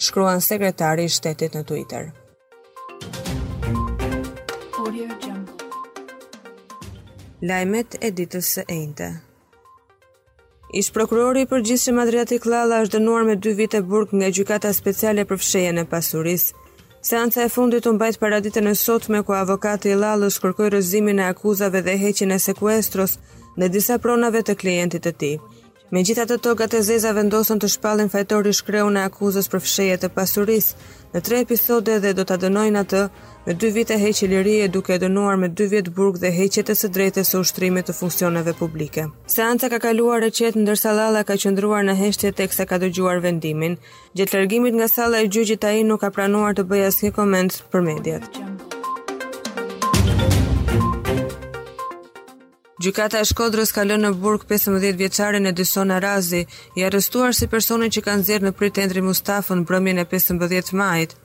shkruan 0.08 0.42
sekretari 0.44 1.06
i 1.08 1.12
shtetit 1.16 1.56
në 1.56 1.62
Twitter. 1.70 2.10
Lajmet 7.48 7.96
e 8.04 8.10
ditës 8.12 8.50
së 8.58 8.66
enjte. 8.76 9.08
Ish 10.81 10.92
prokurori 10.98 11.46
i 11.46 11.50
përgjithshëm 11.54 12.02
Adriatik 12.04 12.46
Lalla 12.52 12.82
është 12.84 12.98
dënuar 12.98 13.24
me 13.30 13.38
2 13.48 13.54
vite 13.62 13.80
burg 13.94 14.12
nga 14.20 14.28
gjykata 14.38 14.74
speciale 14.75 15.24
për 15.32 15.40
fshehjen 15.46 15.80
e 15.80 15.86
pasurisë. 15.94 16.52
Seanca 17.10 17.46
e 17.46 17.50
fundit 17.56 17.88
u 17.88 17.94
mbajt 17.96 18.20
para 18.20 18.42
ditën 18.44 18.68
e 18.68 18.75
sotme 18.84 19.24
ku 19.24 19.32
avokati 19.34 19.94
i 19.94 19.96
Llallës 19.96 20.42
kërkoi 20.44 20.68
rrëzimin 20.74 21.24
e 21.24 21.30
akuzave 21.34 21.82
dhe 21.88 21.96
heqjen 22.04 22.36
e 22.36 22.40
sekuestros 22.50 23.16
në 23.60 23.70
disa 23.78 23.98
pronave 24.04 24.44
të 24.44 24.58
klientit 24.62 25.08
të 25.08 25.16
tij. 25.24 25.34
Me 25.91 26.03
gjitha 26.06 26.27
të 26.30 26.36
togat 26.45 26.74
e 26.77 26.83
zeza 26.86 27.09
vendosën 27.18 27.57
të 27.62 27.68
shpalin 27.74 28.12
fajtori 28.13 28.51
shkreu 28.53 28.91
në 28.94 29.07
akuzës 29.09 29.47
për 29.50 29.63
fshejet 29.65 30.03
të 30.03 30.09
pasuris, 30.13 30.68
në 31.15 31.22
tre 31.25 31.39
episode 31.46 31.96
dhe 32.03 32.12
do 32.13 32.25
të 32.29 32.36
adënojnë 32.36 32.84
atë 32.84 33.01
me 33.48 33.55
dy 33.58 33.72
vite 33.79 33.98
heqë 33.98 34.29
lirie 34.29 34.67
duke 34.69 35.00
dënuar 35.01 35.41
me 35.41 35.50
dy 35.50 35.65
vjetë 35.74 35.96
burg 35.98 36.22
dhe 36.22 36.29
heqët 36.38 36.69
e 36.69 36.77
së 36.77 36.91
drejtës 36.93 37.34
së 37.34 37.41
ushtrimit 37.41 37.89
të 37.89 37.98
funksioneve 38.03 38.53
publike. 38.62 39.08
Seanca 39.25 39.72
ka 39.74 39.81
kaluar 39.89 40.22
e 40.29 40.34
qetë 40.41 40.62
ndër 40.62 40.77
salala 40.84 41.25
ka 41.25 41.39
qëndruar 41.41 41.81
në 41.89 41.98
heshtje 42.03 42.36
tek 42.38 42.53
sa 42.53 42.69
ka 42.69 42.77
dëgjuar 42.86 43.24
vendimin. 43.25 43.79
gjithë 44.13 44.36
lërgimit 44.38 44.75
nga 44.77 44.88
sala 44.88 45.22
e 45.25 45.29
gjyqit 45.34 45.65
a 45.65 45.74
i 45.74 45.84
nuk 45.84 46.01
ka 46.05 46.12
pranuar 46.13 46.53
të 46.53 46.69
bëja 46.69 46.91
s'një 46.93 47.15
komend 47.17 47.62
për 47.72 47.81
mediat. 47.89 48.29
Gjëmë. 48.36 48.77
Gjykata 52.79 53.19
e 53.19 53.25
Shkodrës 53.27 53.74
ka 53.75 53.83
lënë 53.83 54.05
në 54.05 54.09
burg 54.24 54.45
15 54.48 54.93
vjeçarin 55.00 55.48
Edison 55.50 55.89
Arazi, 55.91 56.45
i 56.79 56.86
arrestuar 56.88 57.36
si 57.36 57.50
personi 57.51 57.89
që 57.91 58.03
ka 58.05 58.13
nxjerrë 58.21 58.45
në 58.48 58.51
pritendrin 58.59 59.03
Mustafa 59.03 59.57
në 59.59 59.65
brëmjen 59.67 60.00
e 60.00 60.05
15 60.13 60.71
majit. 60.79 61.17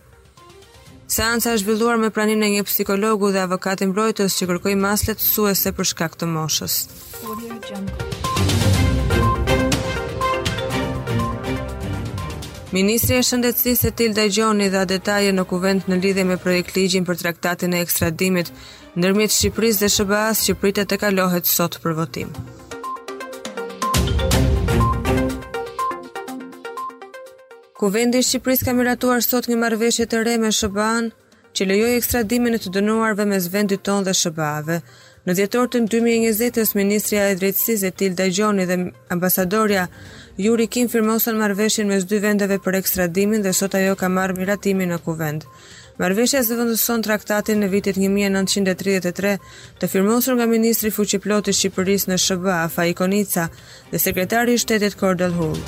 Seanca 1.06 1.52
është 1.54 1.62
zhvilluar 1.62 2.00
me 2.02 2.11
praninë 2.11 2.49
e 2.49 2.50
një 2.56 2.64
psikologu 2.66 3.30
dhe 3.37 3.44
avokati 3.44 3.87
mbrojtës 3.87 4.40
që 4.40 4.49
kërkoi 4.50 4.75
maslet 4.82 5.23
suese 5.23 5.70
për 5.78 5.88
shkak 5.92 6.18
të 6.18 6.26
moshës. 6.34 6.82
Ministri 12.75 13.14
e 13.14 13.23
shëndetësisë 13.28 13.94
Tilda 14.00 14.26
Gjoni 14.34 14.66
dha 14.75 14.82
detaje 14.90 15.30
në 15.30 15.44
kuvent 15.54 15.87
në 15.87 16.00
lidhje 16.02 16.25
me 16.26 16.37
projektligjin 16.42 17.04
për 17.06 17.23
traktatin 17.26 17.76
e 17.78 17.82
ekstradimit, 17.87 18.50
ndërmjet 18.95 19.33
Shqipërisë 19.35 19.81
dhe 19.83 19.89
SBA-s 19.91 20.43
që 20.47 20.55
pritet 20.61 20.87
të 20.91 21.01
kalohet 21.03 21.49
sot 21.51 21.81
për 21.83 21.97
votim. 21.99 22.29
Kuvendi 27.75 28.21
i 28.23 28.29
Shqipërisë 28.29 28.69
ka 28.69 28.75
miratuar 28.79 29.25
sot 29.27 29.51
një 29.51 29.59
marrëveshje 29.65 30.07
të 30.11 30.21
re 30.29 30.37
me 30.39 30.53
SBA-n 30.55 31.11
që 31.55 31.67
lejoj 31.71 31.91
ekstradimin 31.99 32.55
e 32.55 32.63
të 32.63 32.73
dënuarve 32.79 33.27
mes 33.33 33.51
vendit 33.51 33.83
ton 33.87 34.07
dhe 34.07 34.15
shëbave. 34.15 34.79
Në 35.25 35.33
djetor 35.39 35.69
të 35.73 35.81
2020-ës, 35.91 36.75
Ministria 36.79 37.27
e 37.33 37.37
Drejtësisë 37.39 37.89
e 37.91 37.95
Tilda 37.99 38.27
Gjoni 38.29 38.67
dhe 38.69 38.77
ambasadorja 39.15 39.87
Juri 40.45 40.67
Kim 40.69 40.91
firmosën 40.93 41.39
marveshin 41.41 41.89
me 41.91 41.99
së 42.03 42.11
dy 42.13 42.19
vendeve 42.29 42.59
për 42.63 42.79
ekstradimin 42.83 43.43
dhe 43.43 43.55
sot 43.57 43.75
ajo 43.79 43.95
ka 43.99 44.09
marrë 44.11 44.37
miratimin 44.41 44.91
në 44.95 44.99
kuvend. 45.07 45.47
Marveshja 45.99 46.41
se 46.43 46.57
vëndëson 46.59 47.05
traktatin 47.07 47.61
në 47.63 47.69
vitit 47.71 47.99
1933 48.03 49.35
të 49.83 49.89
firmosur 49.93 50.35
nga 50.41 50.49
Ministri 50.51 50.91
Fuqiplot 50.97 51.53
i 51.53 51.55
Shqipëris 51.55 52.09
në 52.11 52.19
Shëba, 52.25 52.57
Faikonica 52.75 53.47
dhe 53.93 54.03
Sekretari 54.09 54.59
i 54.59 54.65
Shtetit 54.65 54.99
Kordel 55.01 55.39
Hull. 55.39 55.61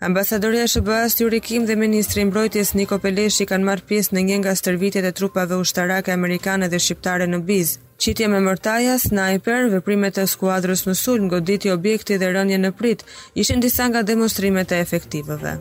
Ambasadoria 0.00 0.60
e 0.60 0.66
SBA-s 0.68 1.18
Yuri 1.20 1.40
dhe 1.66 1.74
ministri 1.74 2.20
i 2.20 2.24
Mbrojtjes 2.28 2.72
Niko 2.76 2.98
Peleshi 3.00 3.46
kanë 3.48 3.64
marrë 3.64 3.84
pjesë 3.88 4.12
në 4.14 4.20
një 4.28 4.36
nga 4.42 4.52
stërvitjet 4.54 5.06
e 5.08 5.12
trupave 5.16 5.56
ushtarake 5.56 6.12
amerikane 6.12 6.68
dhe 6.68 6.76
shqiptare 6.78 7.24
në 7.26 7.38
Biz. 7.48 7.78
Qitje 7.96 8.28
me 8.28 8.40
mërtaja, 8.44 8.98
snajper, 9.00 9.70
veprimet 9.74 10.18
e 10.20 10.26
skuadrës 10.32 10.84
në 10.88 10.94
sulm, 11.02 11.30
goditi 11.32 11.72
objekti 11.72 12.18
dhe 12.20 12.28
rënje 12.36 12.58
në 12.60 12.70
prit, 12.76 13.06
ishin 13.42 13.60
disa 13.64 13.88
nga 13.88 14.02
demonstrimet 14.02 14.76
e 14.76 14.82
efektivëve. 14.84 15.54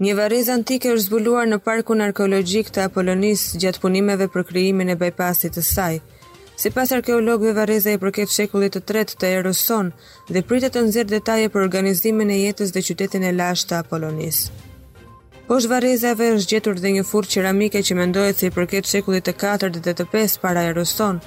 Një 0.00 0.14
variz 0.22 0.48
antike 0.48 0.88
është 0.96 1.04
zbuluar 1.10 1.52
në 1.52 1.60
parkun 1.68 2.00
arkeologjik 2.00 2.72
të 2.72 2.88
Apolonis 2.88 3.44
gjatë 3.60 3.80
punimeve 3.84 4.32
për 4.32 4.48
kryimin 4.48 4.96
e 4.96 5.00
bajpasit 5.04 5.60
të 5.60 5.68
saj. 5.74 6.00
Si 6.56 6.70
pas 6.70 6.92
arkeologëve 6.94 7.52
Vareza 7.56 7.90
i 7.94 7.98
përket 8.02 8.30
shekullit 8.30 8.76
të 8.76 8.80
tret 8.90 9.14
të 9.20 9.30
Eroson 9.40 9.88
dhe 10.28 10.42
pritet 10.50 10.76
të 10.76 10.84
nëzirë 10.86 11.12
detaje 11.14 11.48
për 11.54 11.64
organizimin 11.66 12.30
e 12.30 12.36
jetës 12.44 12.70
dhe 12.76 12.84
qytetin 12.88 13.26
e 13.26 13.32
lashtë 13.40 13.72
të 13.72 13.80
Apolonis. 13.80 14.38
Poshtë 15.48 15.72
Varezave 15.74 16.28
është 16.38 16.52
gjetur 16.54 16.78
dhe 16.80 16.94
një 16.96 17.06
furë 17.10 17.32
qeramike 17.36 17.82
që 17.88 17.98
mendojët 18.00 18.38
se 18.40 18.50
i 18.50 18.54
përket 18.58 18.90
shekullit 18.92 19.26
të 19.28 19.36
4 19.44 19.82
dhe 19.88 19.96
të 19.98 20.06
5 20.14 20.38
para 20.46 20.62
Eroson, 20.70 21.18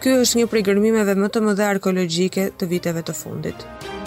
kjo 0.00 0.16
Ky 0.16 0.20
është 0.24 0.40
një 0.40 0.48
prigërmimeve 0.56 1.18
më 1.20 1.28
të 1.36 1.46
dhe 1.60 1.68
arkeologjike 1.74 2.48
të 2.58 2.72
viteve 2.74 3.04
të 3.06 3.14
fundit. 3.22 3.68
Muzika 3.72 4.01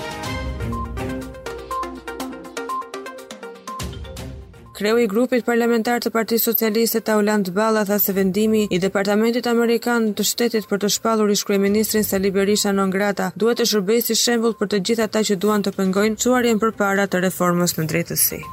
Kreu 4.75 4.97
i 4.99 5.07
grupit 5.07 5.45
parlamentar 5.47 6.01
të 6.03 6.09
Partisë 6.11 6.49
Socialiste 6.49 6.99
Tauland 7.07 7.47
Balla 7.55 7.85
tha 7.87 7.95
se 8.05 8.11
vendimi 8.17 8.65
i 8.75 8.79
Departamentit 8.85 9.47
Amerikan 9.47 10.09
të 10.17 10.25
Shtetit 10.27 10.67
për 10.67 10.81
të 10.83 10.89
shpallur 10.97 11.31
ish-kryeministrin 11.35 12.03
Sali 12.03 12.31
Berisha 12.35 12.73
non 12.75 12.91
grata 12.91 13.29
duhet 13.39 13.61
të 13.63 13.69
shërbejë 13.71 14.05
si 14.09 14.17
shembull 14.23 14.57
për 14.59 14.71
të 14.73 14.81
gjithë 14.89 15.05
ata 15.07 15.23
që 15.31 15.39
duan 15.45 15.63
të 15.63 15.75
pengojnë 15.79 16.19
çuarjen 16.25 16.59
përpara 16.65 17.07
të 17.07 17.23
reformës 17.29 17.77
në 17.79 17.87
drejtësi. 17.89 18.43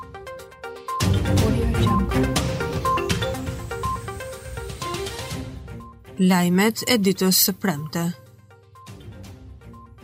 Lajmet 6.22 6.86
e 6.86 7.02
ditës 7.02 7.46
së 7.48 7.56
premte. 7.64 8.06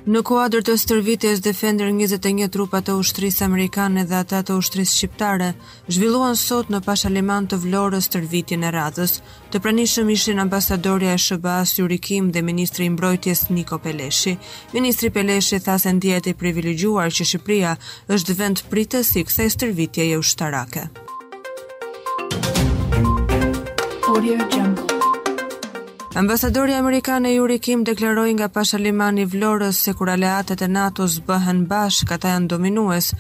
Në 0.09 0.23
kuadrë 0.25 0.63
të 0.65 0.75
stërvitjes 0.81 1.43
Defender 1.45 1.91
21 1.93 2.47
trupat 2.55 2.87
të 2.89 2.95
ushtrisë 2.97 3.43
amerikane 3.45 4.07
dhe 4.09 4.17
ata 4.23 4.39
të 4.41 4.55
ushtrisë 4.57 4.95
shqiptare, 4.97 5.49
zhvilluan 5.93 6.39
sot 6.41 6.71
në 6.73 6.81
pashaliman 6.87 7.45
të 7.51 7.59
vlorës 7.67 8.09
stërvitjen 8.09 8.65
e 8.65 8.71
radhës. 8.73 9.19
Të 9.53 9.61
pranishëm 9.67 10.09
ishin 10.17 10.41
ambasadorja 10.41 11.13
e 11.13 11.21
Shqipërisë 11.21 11.41
Bas 11.45 11.77
Yurikim 11.83 12.33
dhe 12.33 12.41
ministri 12.43 12.89
i 12.89 12.95
mbrojtjes 12.97 13.45
Niko 13.53 13.77
Peleshi. 13.85 14.39
Ministri 14.73 15.11
Peleshi 15.11 15.61
tha 15.61 15.77
se 15.79 15.93
ndjehet 15.99 16.33
i 16.33 16.37
privilegjuar 16.41 17.13
që 17.13 17.29
Shqipëria 17.29 17.77
është 18.09 18.39
vend 18.41 18.65
pritës 18.73 19.13
i 19.21 19.29
kësaj 19.29 19.51
stërvitjeje 19.59 20.17
ushtarake. 20.25 20.89
Audio 24.09 24.41
Jungle 24.57 24.98
Ambasadori 26.23 26.73
Amerikan 26.75 27.25
e 27.25 27.31
Yuri 27.31 27.59
Kim 27.59 27.85
deklaroi 27.87 28.33
nga 28.35 28.49
Pasha 28.51 28.79
Limani 28.81 29.25
Vlorës 29.33 29.77
se 29.87 29.93
kur 29.95 30.09
aleatet 30.11 30.65
e 30.67 30.69
NATO-s 30.69 31.21
bëhen 31.29 31.61
bashkë 31.71 32.09
këta 32.11 32.33
janë 32.33 32.49
dominues. 32.53 33.13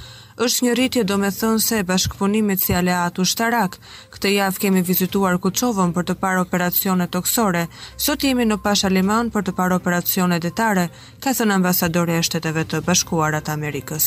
Është 0.46 0.62
një 0.66 0.74
rritje 0.80 1.04
do 1.10 1.18
me 1.22 1.30
thënë 1.38 1.62
se 1.66 1.78
bashkëpunimit 1.92 2.60
si 2.64 2.72
aleat 2.80 3.14
shtarak. 3.30 3.78
Këtë 4.16 4.28
javë 4.40 4.60
kemi 4.64 4.82
vizituar 4.90 5.38
Kuqovën 5.46 5.90
për 6.00 6.04
të 6.10 6.14
parë 6.24 6.42
operacione 6.48 7.06
toksore. 7.18 7.64
Sot 8.08 8.20
jemi 8.26 8.44
në 8.50 8.56
Pasha 8.66 8.88
Liman 8.90 9.26
për 9.34 9.42
të 9.46 9.52
parë 9.62 9.76
operacione 9.80 10.36
detare, 10.48 10.88
ka 11.22 11.30
thënë 11.38 11.56
ambasadori 11.60 12.18
e 12.18 12.22
shteteve 12.30 12.64
të 12.70 12.76
bashkuarat 12.90 13.46
Amerikës. 13.56 14.06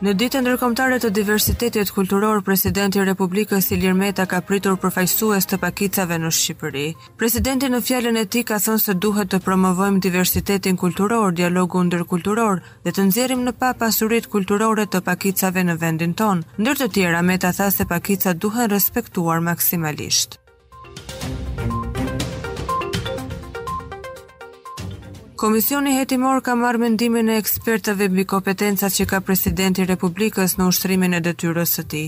Në 0.00 0.12
ditë 0.20 0.40
ndërkomtare 0.40 0.96
të 1.00 1.08
diversitetit 1.16 1.90
kulturor, 1.92 2.38
presidenti 2.46 3.02
Republikës 3.04 3.66
Ilir 3.76 3.92
Meta 3.98 4.24
ka 4.28 4.38
pritur 4.50 4.78
përfajsues 4.80 5.44
të 5.50 5.58
pakicave 5.60 6.16
në 6.22 6.30
Shqipëri. 6.32 6.84
Presidenti 7.20 7.68
në 7.74 7.82
fjallën 7.84 8.16
e 8.16 8.24
ti 8.32 8.40
ka 8.48 8.56
thënë 8.64 8.80
se 8.86 8.94
duhet 9.04 9.28
të 9.34 9.42
promovojmë 9.44 10.00
diversitetin 10.06 10.80
kulturor, 10.80 11.36
dialogu 11.42 11.84
ndërkulturor 11.90 12.62
dhe 12.86 12.90
të 12.96 13.06
nxjerrim 13.10 13.44
në 13.44 13.54
pa 13.60 13.74
pasurit 13.82 14.24
kulturore 14.32 14.88
të 14.88 15.04
pakicave 15.10 15.66
në 15.68 15.76
vendin 15.84 16.16
tonë. 16.22 16.48
Ndër 16.64 16.80
të 16.80 16.90
tjera, 16.96 17.20
Meta 17.32 17.52
tha 17.60 17.68
se 17.76 17.84
pakicat 17.92 18.40
duhen 18.40 18.72
respektuar 18.72 19.44
maksimalisht. 19.52 20.40
Komisioni 25.40 25.94
hetimor 25.96 26.42
ka 26.44 26.52
marrë 26.52 26.78
mendimin 26.82 27.28
e 27.32 27.38
ekspertëve 27.40 28.10
mbi 28.12 28.26
kompetencat 28.28 28.92
që 28.92 29.06
ka 29.12 29.20
presidenti 29.24 29.80
i 29.80 29.86
Republikës 29.88 30.58
në 30.58 30.66
ushtrimin 30.68 31.16
e 31.16 31.20
detyrës 31.24 31.72
së 31.78 31.84
tij. 31.94 32.04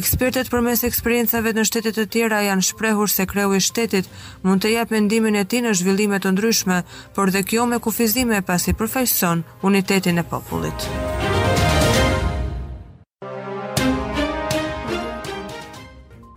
Ekspertët 0.00 0.48
përmes 0.54 0.80
eksperiencave 0.88 1.52
në 1.58 1.66
shtete 1.68 1.92
të 1.98 2.06
tjera 2.14 2.40
janë 2.46 2.64
shprehur 2.70 3.12
se 3.12 3.28
kreu 3.34 3.52
i 3.52 3.60
shtetit 3.68 4.08
mund 4.48 4.64
të 4.64 4.72
japë 4.78 4.96
mendimin 4.96 5.36
e 5.42 5.44
tij 5.44 5.60
në 5.66 5.76
zhvillime 5.82 6.22
të 6.24 6.32
ndryshme, 6.38 6.80
por 7.14 7.36
dhe 7.36 7.44
kjo 7.52 7.68
me 7.68 7.82
kufizime 7.84 8.40
pasi 8.48 8.72
përfaqëson 8.80 9.44
unitetin 9.60 10.18
e 10.18 10.28
popullit. 10.34 10.88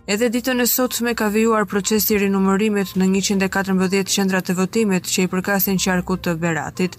Edhe 0.08 0.28
ditën 0.32 0.62
e 0.62 0.66
sotme 0.66 1.12
ka 1.14 1.26
vijuar 1.28 1.66
procesi 1.68 2.14
i 2.14 2.18
rinumërimit 2.22 2.94
në 2.96 3.08
114 3.16 4.14
qendra 4.14 4.38
të 4.40 4.54
votimit 4.60 5.04
që 5.04 5.26
i 5.26 5.28
përkasin 5.34 5.76
qarkut 5.84 6.22
të 6.24 6.32
Beratit. 6.44 6.94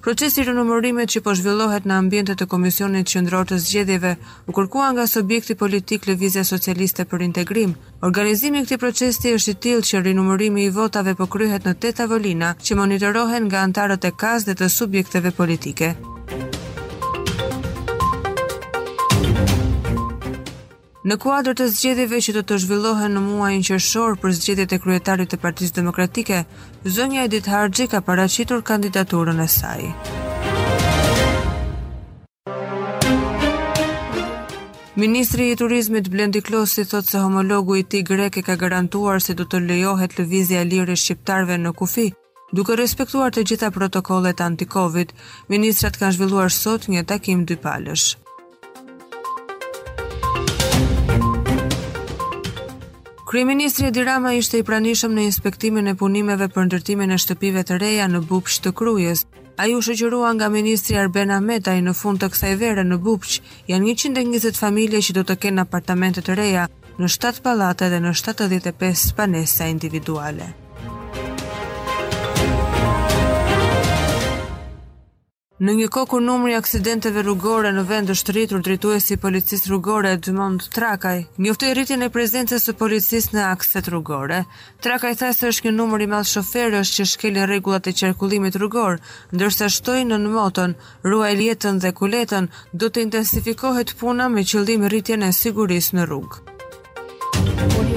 Procesi 0.00 0.40
i 0.40 0.44
rinumërimit 0.48 1.12
që 1.12 1.20
po 1.26 1.34
zhvillohet 1.36 1.84
në 1.86 1.98
ambientet 2.02 2.40
e 2.40 2.48
Komisionit 2.48 3.12
Qendror 3.12 3.44
të 3.52 3.58
Zgjedhjeve 3.66 4.14
u 4.48 4.56
kërkua 4.56 4.88
nga 4.96 5.04
subjekti 5.06 5.58
politik 5.64 6.08
Lëvizja 6.08 6.44
Socialiste 6.54 7.04
për 7.04 7.26
Integrim. 7.28 7.76
Organizimi 8.00 8.62
i 8.62 8.66
këtij 8.66 8.80
procesi 8.86 9.36
është 9.36 9.52
i 9.56 9.60
tillë 9.66 9.88
që 9.92 10.02
rinumërimi 10.08 10.64
i 10.64 10.72
votave 10.80 11.12
po 11.20 11.26
kryhet 11.36 11.68
në 11.68 11.76
8 11.82 11.92
tavolina 12.00 12.54
që 12.64 12.80
monitorohen 12.80 13.48
nga 13.52 13.66
anëtarët 13.68 14.08
e 14.08 14.16
KAS 14.16 14.48
dhe 14.48 14.56
të 14.62 14.72
subjekteve 14.80 15.34
politike. 15.40 15.92
Në 21.10 21.18
kuadrë 21.20 21.52
të 21.60 21.64
zgjedhjeve 21.68 22.18
që 22.24 22.32
do 22.32 22.40
të, 22.40 22.54
të 22.54 22.56
zhvillohen 22.62 23.12
në 23.12 23.20
muajin 23.24 23.64
qershor 23.68 24.14
për 24.22 24.30
zgjedhjet 24.38 24.70
e 24.72 24.78
kryetarit 24.80 25.28
të 25.28 25.36
Partisë 25.42 25.74
Demokratike, 25.76 26.38
zonja 26.94 27.26
Edith 27.28 27.50
Harxhi 27.52 27.86
ka 27.92 28.00
paraqitur 28.06 28.62
kandidaturën 28.70 29.42
e 29.44 29.46
saj. 29.46 29.84
Ministri 34.96 35.50
i 35.50 35.58
Turizmit 35.60 36.08
Blendi 36.08 36.40
Klosi 36.40 36.86
thot 36.88 37.04
se 37.12 37.20
homologu 37.20 37.76
i 37.76 37.84
tij 37.84 38.06
grek 38.14 38.40
e 38.40 38.46
ka 38.48 38.56
garantuar 38.56 39.20
se 39.20 39.34
do 39.36 39.44
të 39.44 39.60
lejohet 39.68 40.16
lëvizja 40.22 40.64
lirë 40.72 40.96
e 40.96 41.00
shqiptarëve 41.04 41.60
në 41.68 41.74
kufi, 41.84 42.08
duke 42.56 42.80
respektuar 42.80 43.28
të 43.34 43.44
gjitha 43.52 43.72
protokollet 43.76 44.40
anti-Covid. 44.40 45.12
Ministrat 45.52 46.00
kanë 46.00 46.16
zhvilluar 46.16 46.48
sot 46.64 46.88
një 46.88 47.04
takim 47.04 47.44
dy 47.44 47.60
palësh. 47.66 48.14
Kryeministri 53.34 53.86
Edi 53.86 54.02
Rama 54.06 54.30
ishte 54.38 54.58
i 54.60 54.64
pranishëm 54.66 55.16
në 55.18 55.22
inspektimin 55.28 55.90
e 55.90 55.94
punimeve 56.02 56.46
për 56.56 56.68
ndërtimin 56.68 57.10
e 57.16 57.18
shtëpive 57.22 57.64
të 57.66 57.78
reja 57.82 58.06
në 58.12 58.20
Bubsh 58.28 58.60
të 58.62 58.70
Krujës. 58.78 59.24
Ai 59.58 59.74
u 59.74 59.80
shoqërua 59.86 60.30
nga 60.38 60.46
ministri 60.54 60.94
Arben 61.02 61.34
Ahmetaj 61.40 61.74
në 61.82 61.96
fund 62.02 62.22
të 62.22 62.30
kësaj 62.36 62.52
vere 62.62 62.84
në 62.86 63.00
Bubsh. 63.08 63.40
Janë 63.74 63.96
120 64.06 64.62
familje 64.62 65.02
që 65.08 65.18
do 65.18 65.26
të 65.32 65.38
kenë 65.48 65.66
apartamente 65.66 66.22
të 66.22 66.38
reja 66.44 66.68
në 67.00 67.10
7 67.18 67.42
pallate 67.48 67.90
dhe 67.90 67.98
në 68.06 68.14
75 68.24 69.08
spanesa 69.10 69.66
individuale. 69.74 70.54
Në 75.62 75.70
një 75.78 75.84
kohë 75.94 76.08
kur 76.10 76.22
numri 76.24 76.50
i 76.50 76.56
aksidenteve 76.58 77.22
rrugore 77.22 77.70
në 77.70 77.84
vend 77.86 78.08
është 78.10 78.32
rritur 78.34 78.62
drejtuesi 78.66 79.14
i 79.14 79.18
policisë 79.22 79.68
rrugore 79.70 80.16
Dymond 80.18 80.64
Trakaj 80.74 81.20
njoftoi 81.38 81.68
rritjen 81.78 82.02
e 82.02 82.08
prezencës 82.16 82.66
së 82.66 82.74
policisë 82.80 83.36
në 83.36 83.44
akset 83.52 83.86
rrugore. 83.94 84.40
Trakaj 84.82 85.12
tha 85.22 85.30
se 85.32 85.52
është 85.54 85.68
një 85.68 85.74
numër 85.76 86.04
i 86.08 86.10
madh 86.10 86.26
shoferësh 86.32 86.96
që 86.96 87.06
shkelin 87.12 87.46
rregullat 87.52 87.86
e 87.86 87.94
qarkullimit 88.00 88.58
rrugor, 88.58 88.98
ndërsa 89.30 89.70
shtoi 89.70 90.02
në 90.10 90.18
motën, 90.26 90.74
ruaj 91.06 91.34
jetën 91.44 91.78
dhe 91.86 91.94
kuletën, 92.02 92.50
do 92.74 92.90
të 92.90 93.06
intensifikohet 93.06 93.94
puna 94.02 94.26
me 94.28 94.42
qëllim 94.42 94.90
rritjen 94.90 95.22
e 95.22 95.30
sigurisë 95.32 96.00
në 96.02 96.10
rrugë. 96.10 97.93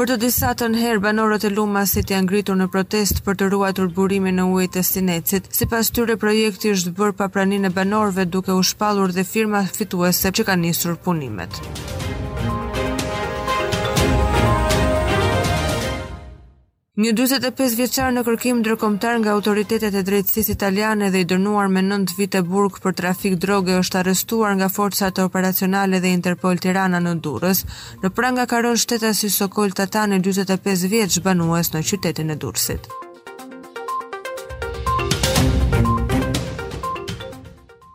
Për 0.00 0.08
të 0.14 0.14
disa 0.20 0.50
të 0.56 0.66
banorët 1.04 1.42
e 1.44 1.48
lumasit 1.52 2.08
janë 2.12 2.24
ngritur 2.28 2.56
në 2.60 2.66
protest 2.76 3.18
për 3.26 3.34
të 3.42 3.48
ruatur 3.54 3.90
burimin 3.98 4.38
në 4.40 4.46
ujtë 4.54 4.80
e 4.80 4.84
sinecit. 4.92 5.50
Si 5.58 5.68
pas 5.74 5.90
tyre, 5.98 6.16
projekti 6.22 6.72
është 6.76 6.94
bërë 7.02 7.16
pa 7.20 7.28
pranin 7.36 7.68
e 7.68 7.72
banorëve 7.80 8.24
duke 8.36 8.56
u 8.60 8.62
shpalur 8.70 9.12
dhe 9.18 9.26
firma 9.34 9.60
fituese 9.76 10.32
që 10.38 10.48
ka 10.48 10.56
njësur 10.64 10.96
punimet. 11.04 11.60
Një 17.00 17.14
45 17.16 17.74
vjeçar 17.78 18.10
në 18.12 18.20
kërkim 18.26 18.58
ndërkombëtar 18.60 19.14
nga 19.22 19.30
autoritetet 19.38 19.94
e 19.96 20.02
drejtësisë 20.04 20.52
italiane 20.52 21.08
dhe 21.14 21.22
i 21.24 21.28
dënuar 21.30 21.70
me 21.72 21.80
9 21.86 22.12
vite 22.18 22.42
burg 22.50 22.76
për 22.84 22.96
trafik 23.00 23.38
droge 23.46 23.78
është 23.80 24.00
arrestuar 24.02 24.52
nga 24.60 24.68
forcat 24.74 25.22
operacionale 25.24 26.02
dhe 26.04 26.12
Interpol 26.18 26.60
Tirana 26.60 27.00
në 27.00 27.16
Durrës. 27.24 27.64
Në 28.04 28.12
pranga 28.20 28.44
ka 28.52 28.60
rënë 28.68 28.84
shtetasi 28.84 29.32
Sokol 29.40 29.72
Tatane 29.80 30.20
45 30.20 30.86
vjeç 30.92 31.22
banues 31.24 31.72
në 31.72 31.86
qytetin 31.88 32.36
e 32.36 32.36
Durrësit. 32.44 32.92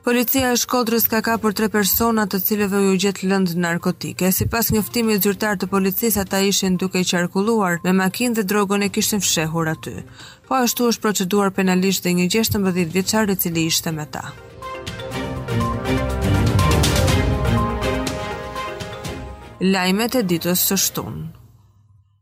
Policia 0.05 0.51
e 0.53 0.57
Shkodrës 0.62 1.07
ka 1.09 1.17
kapur 1.25 1.55
tre 1.57 1.65
persona 1.74 2.27
të 2.29 2.38
cilëve 2.45 2.79
u 2.91 2.91
gjet 3.01 3.24
lëndë 3.25 3.55
narkotike. 3.63 4.29
Sipas 4.38 4.67
njoftimit 4.75 5.24
zyrtar 5.25 5.57
të 5.57 5.65
policisë, 5.71 6.19
ata 6.21 6.41
ishin 6.45 6.75
duke 6.77 7.01
i 7.01 7.07
qarkulluar 7.12 7.79
me 7.88 7.93
makinë 8.03 8.38
dhe 8.38 8.43
drogën 8.51 8.85
e 8.85 8.89
kishin 8.93 9.24
fshehur 9.25 9.71
aty. 9.71 9.95
Po 10.45 10.59
ashtu 10.59 10.91
është 10.91 11.05
proceduar 11.07 11.50
penalisht 11.57 12.05
dhe 12.05 12.13
një 12.19 12.27
16 12.35 12.85
vjeçar 12.93 13.33
i 13.33 13.38
cili 13.43 13.63
ishte 13.71 13.89
me 13.97 14.05
ta. 14.05 14.29
Lajmet 19.74 20.19
e 20.21 20.24
ditës 20.33 20.67
së 20.69 20.77
shtunë. 20.85 21.31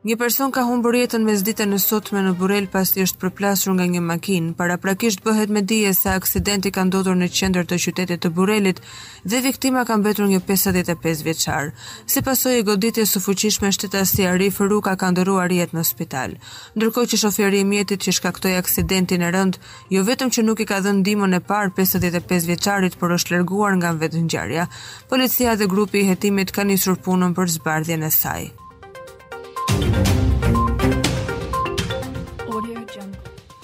Një 0.03 0.17
person 0.19 0.51
ka 0.55 0.61
humbur 0.67 0.97
jetën 0.97 1.23
mes 1.23 1.41
ditën 1.47 1.69
në 1.71 1.77
sotme 1.79 2.19
në 2.25 2.31
Burel 2.35 2.65
pasi 2.71 2.99
është 3.05 3.19
përplasur 3.21 3.75
nga 3.77 3.85
një 3.87 4.01
makinë. 4.03 4.49
Paraprakisht 4.59 5.21
bëhet 5.23 5.47
me 5.57 5.61
dije 5.63 5.93
se 5.95 6.09
aksidenti 6.11 6.71
ka 6.75 6.83
ndodhur 6.89 7.15
në 7.15 7.29
qendër 7.31 7.63
të 7.69 7.77
qytetit 7.85 8.19
të 8.25 8.31
Burelit 8.35 8.81
dhe 9.23 9.39
viktima 9.45 9.85
ka 9.87 9.95
mbetur 10.01 10.27
një 10.27 10.41
55 10.49 11.21
vjeçar. 11.23 11.71
Si 12.03 12.19
pasojë 12.21 12.59
e 12.59 12.65
goditjes 12.73 13.15
së 13.15 13.21
fuqishme 13.29 13.71
shtetasi 13.77 14.25
Arif 14.27 14.57
Ruka 14.59 14.97
ka 14.99 15.11
ndëruar 15.15 15.55
jetën 15.55 15.79
në 15.79 15.83
spital. 15.93 16.35
Ndërkohë 16.75 17.09
që 17.13 17.19
shoferi 17.23 17.61
i 17.63 17.67
mjetit 17.71 18.03
që 18.03 18.15
shkaktoi 18.19 18.57
aksidentin 18.59 19.23
e 19.23 19.29
rënd, 19.37 19.55
jo 19.95 20.01
vetëm 20.11 20.33
që 20.35 20.43
nuk 20.49 20.65
i 20.65 20.65
ka 20.73 20.81
dhënë 20.83 20.99
ndihmën 21.05 21.37
e 21.37 21.39
parë 21.39 21.71
55 21.79 22.49
vjeçarit, 22.51 22.99
por 22.99 23.15
është 23.15 23.37
larguar 23.39 23.79
nga 23.79 23.93
vetëngjarja. 24.03 24.67
Policia 25.07 25.55
dhe 25.55 25.69
grupi 25.71 26.01
i 26.03 26.09
hetimit 26.11 26.51
kanë 26.51 26.73
nisur 26.75 26.99
punën 27.07 27.31
për 27.39 27.55
zbardhjen 27.55 28.03
e 28.03 28.11
saj. 28.11 28.51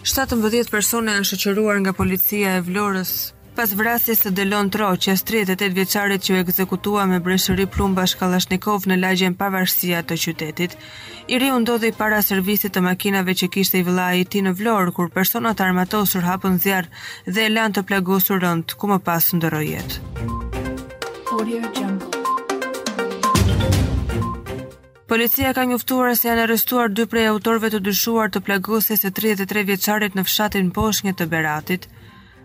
17 0.03 0.69
persona 0.71 1.15
janë 1.17 1.25
shoqëruar 1.29 1.77
nga 1.83 1.93
policia 1.93 2.49
e 2.57 2.59
Vlorës 2.65 3.11
pas 3.57 3.69
vrasjes 3.75 4.21
së 4.23 4.29
Delon 4.31 4.69
Troqes, 4.71 5.19
38 5.27 5.73
vjeçarit 5.75 6.21
që 6.23 6.31
u 6.33 6.35
ekzekutua 6.39 7.03
me 7.09 7.17
breshëri 7.19 7.65
plumba 7.67 8.05
Shkallashnikov 8.07 8.81
në 8.87 8.97
lagjen 9.01 9.35
Pavarësia 9.35 9.99
të 10.07 10.15
qytetit. 10.23 10.71
I 11.27 11.39
riu 11.43 11.59
ndodhi 11.59 11.91
para 11.97 12.21
servisit 12.23 12.71
të 12.73 12.81
makinave 12.85 13.33
që 13.35 13.47
kishte 13.51 13.77
i 13.79 13.83
vëllai 13.85 14.15
i 14.21 14.25
tij 14.31 14.41
në 14.47 14.51
Vlorë 14.61 14.91
kur 14.95 15.07
personat 15.11 15.59
armatosur 15.61 16.23
hapën 16.23 16.55
zjarr 16.63 16.87
dhe 17.27 17.41
e 17.45 17.51
lanë 17.55 17.73
të 17.75 17.81
plagosur 17.89 18.37
rënd, 18.45 18.67
ku 18.79 18.85
më 18.95 18.99
pas 19.03 19.25
ndroi 19.35 19.67
jetë. 19.73 19.95
Audio 21.31 21.61
Jungle 21.75 22.08
Policia 25.09 25.49
ka 25.57 25.63
njoftuar 25.65 26.13
se 26.13 26.27
janë 26.29 26.43
arrestuar 26.45 26.91
dy 26.93 27.07
prej 27.09 27.25
autorëve 27.31 27.71
të 27.73 27.79
dyshuar 27.87 28.29
të 28.33 28.43
plagosjes 28.45 29.01
së 29.01 29.09
33 29.19 29.63
vjeçarit 29.69 30.13
në 30.17 30.23
fshatin 30.27 30.67
Boshnje 30.75 31.15
të 31.17 31.25
Beratit. 31.31 31.87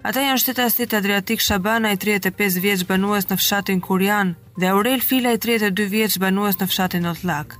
Ata 0.09 0.23
janë 0.25 0.41
shtetësit 0.41 0.95
Adriatik 0.97 1.43
Shabana 1.45 1.93
i 1.93 1.99
35 2.01 2.57
vjeç 2.65 2.85
banues 2.89 3.29
në 3.29 3.37
fshatin 3.37 3.83
Kurian 3.85 4.33
dhe 4.57 4.71
Aurel 4.73 5.05
Fila 5.05 5.35
i 5.37 5.41
32 5.47 5.87
vjeç 5.93 6.17
banues 6.25 6.57
në 6.63 6.69
fshatin 6.73 7.11
Otllak. 7.13 7.53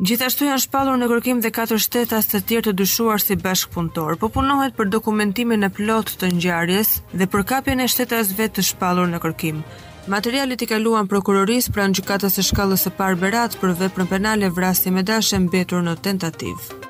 Gjithashtu 0.00 0.48
janë 0.50 0.62
shpallur 0.66 0.98
në 0.98 1.06
kërkim 1.14 1.42
dhe 1.46 1.52
katër 1.54 1.78
shtetas 1.86 2.26
të 2.32 2.40
tjerë 2.50 2.64
të 2.68 2.74
dyshuar 2.82 3.22
si 3.22 3.36
bashkpunëtor, 3.46 4.16
po 4.18 4.26
punohet 4.36 4.74
për 4.74 4.90
dokumentimin 4.96 5.68
e 5.68 5.70
plot 5.78 6.16
të 6.22 6.32
ngjarjes 6.38 6.96
dhe 7.14 7.30
për 7.30 7.46
kapjen 7.52 7.84
e 7.84 7.88
shtetasve 7.94 8.48
të 8.50 8.66
shpallur 8.72 9.10
në 9.14 9.22
kërkim. 9.22 9.62
Materialet 10.10 10.60
i 10.64 10.66
kaluan 10.66 11.06
prokuroris 11.06 11.68
pra 11.70 11.84
në 11.86 12.00
gjukatës 12.00 12.40
e 12.42 12.44
shkallës 12.48 12.82
e 12.88 12.90
parë 12.96 13.20
berat 13.22 13.54
për 13.62 13.76
veprën 13.84 14.10
penale 14.10 14.50
vrasti 14.58 14.90
me 14.96 15.06
dashën 15.06 15.46
betur 15.54 15.86
në 15.86 15.94
tentativë. 16.08 16.88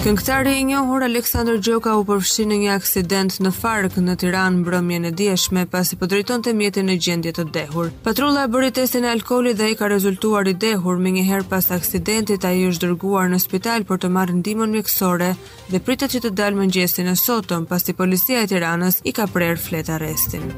Këngëtari 0.00 0.52
i 0.56 0.62
njohur 0.64 1.02
Aleksandr 1.04 1.58
Gjoka 1.60 1.92
u 2.00 2.04
përfshi 2.08 2.46
në 2.48 2.56
një 2.62 2.70
aksident 2.78 3.34
në 3.44 3.50
Fark 3.52 3.98
në 4.00 4.14
Tiranë 4.22 4.62
mbrëmjen 4.62 5.04
e 5.10 5.10
dieshme 5.12 5.66
pasi 5.74 5.98
po 6.00 6.06
drejtonte 6.08 6.54
mjetin 6.56 6.88
në 6.88 6.94
gjendje 7.04 7.34
të 7.36 7.44
dehur. 7.56 7.90
Patrulla 8.06 8.46
e 8.48 8.52
bëri 8.54 8.70
testin 8.78 9.04
e 9.04 9.10
alkoolit 9.12 9.58
dhe 9.60 9.66
ai 9.68 9.76
ka 9.76 9.90
rezultuar 9.92 10.48
i 10.48 10.54
dehur 10.56 10.96
më 11.04 11.12
një 11.18 11.24
herë 11.28 11.50
pas 11.52 11.68
aksidentit, 11.76 12.46
ai 12.48 12.64
është 12.70 12.86
dërguar 12.88 13.28
në 13.28 13.42
spital 13.44 13.84
për 13.90 14.00
të 14.00 14.10
marrë 14.16 14.38
ndihmën 14.40 14.72
mjekësore 14.78 15.34
dhe 15.68 15.84
pritet 15.84 16.14
që 16.16 16.24
të 16.30 16.34
dalë 16.40 16.62
mëngjesin 16.62 17.12
e 17.12 17.18
sotëm 17.26 17.68
pasi 17.68 17.92
policia 17.92 18.40
e 18.40 18.48
Tiranës 18.54 19.02
i 19.04 19.12
ka 19.12 19.28
prerë 19.36 19.60
fletë 19.68 19.98
arrestin. 19.98 20.48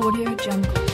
Audio 0.00 0.32
Jungle 0.46 0.88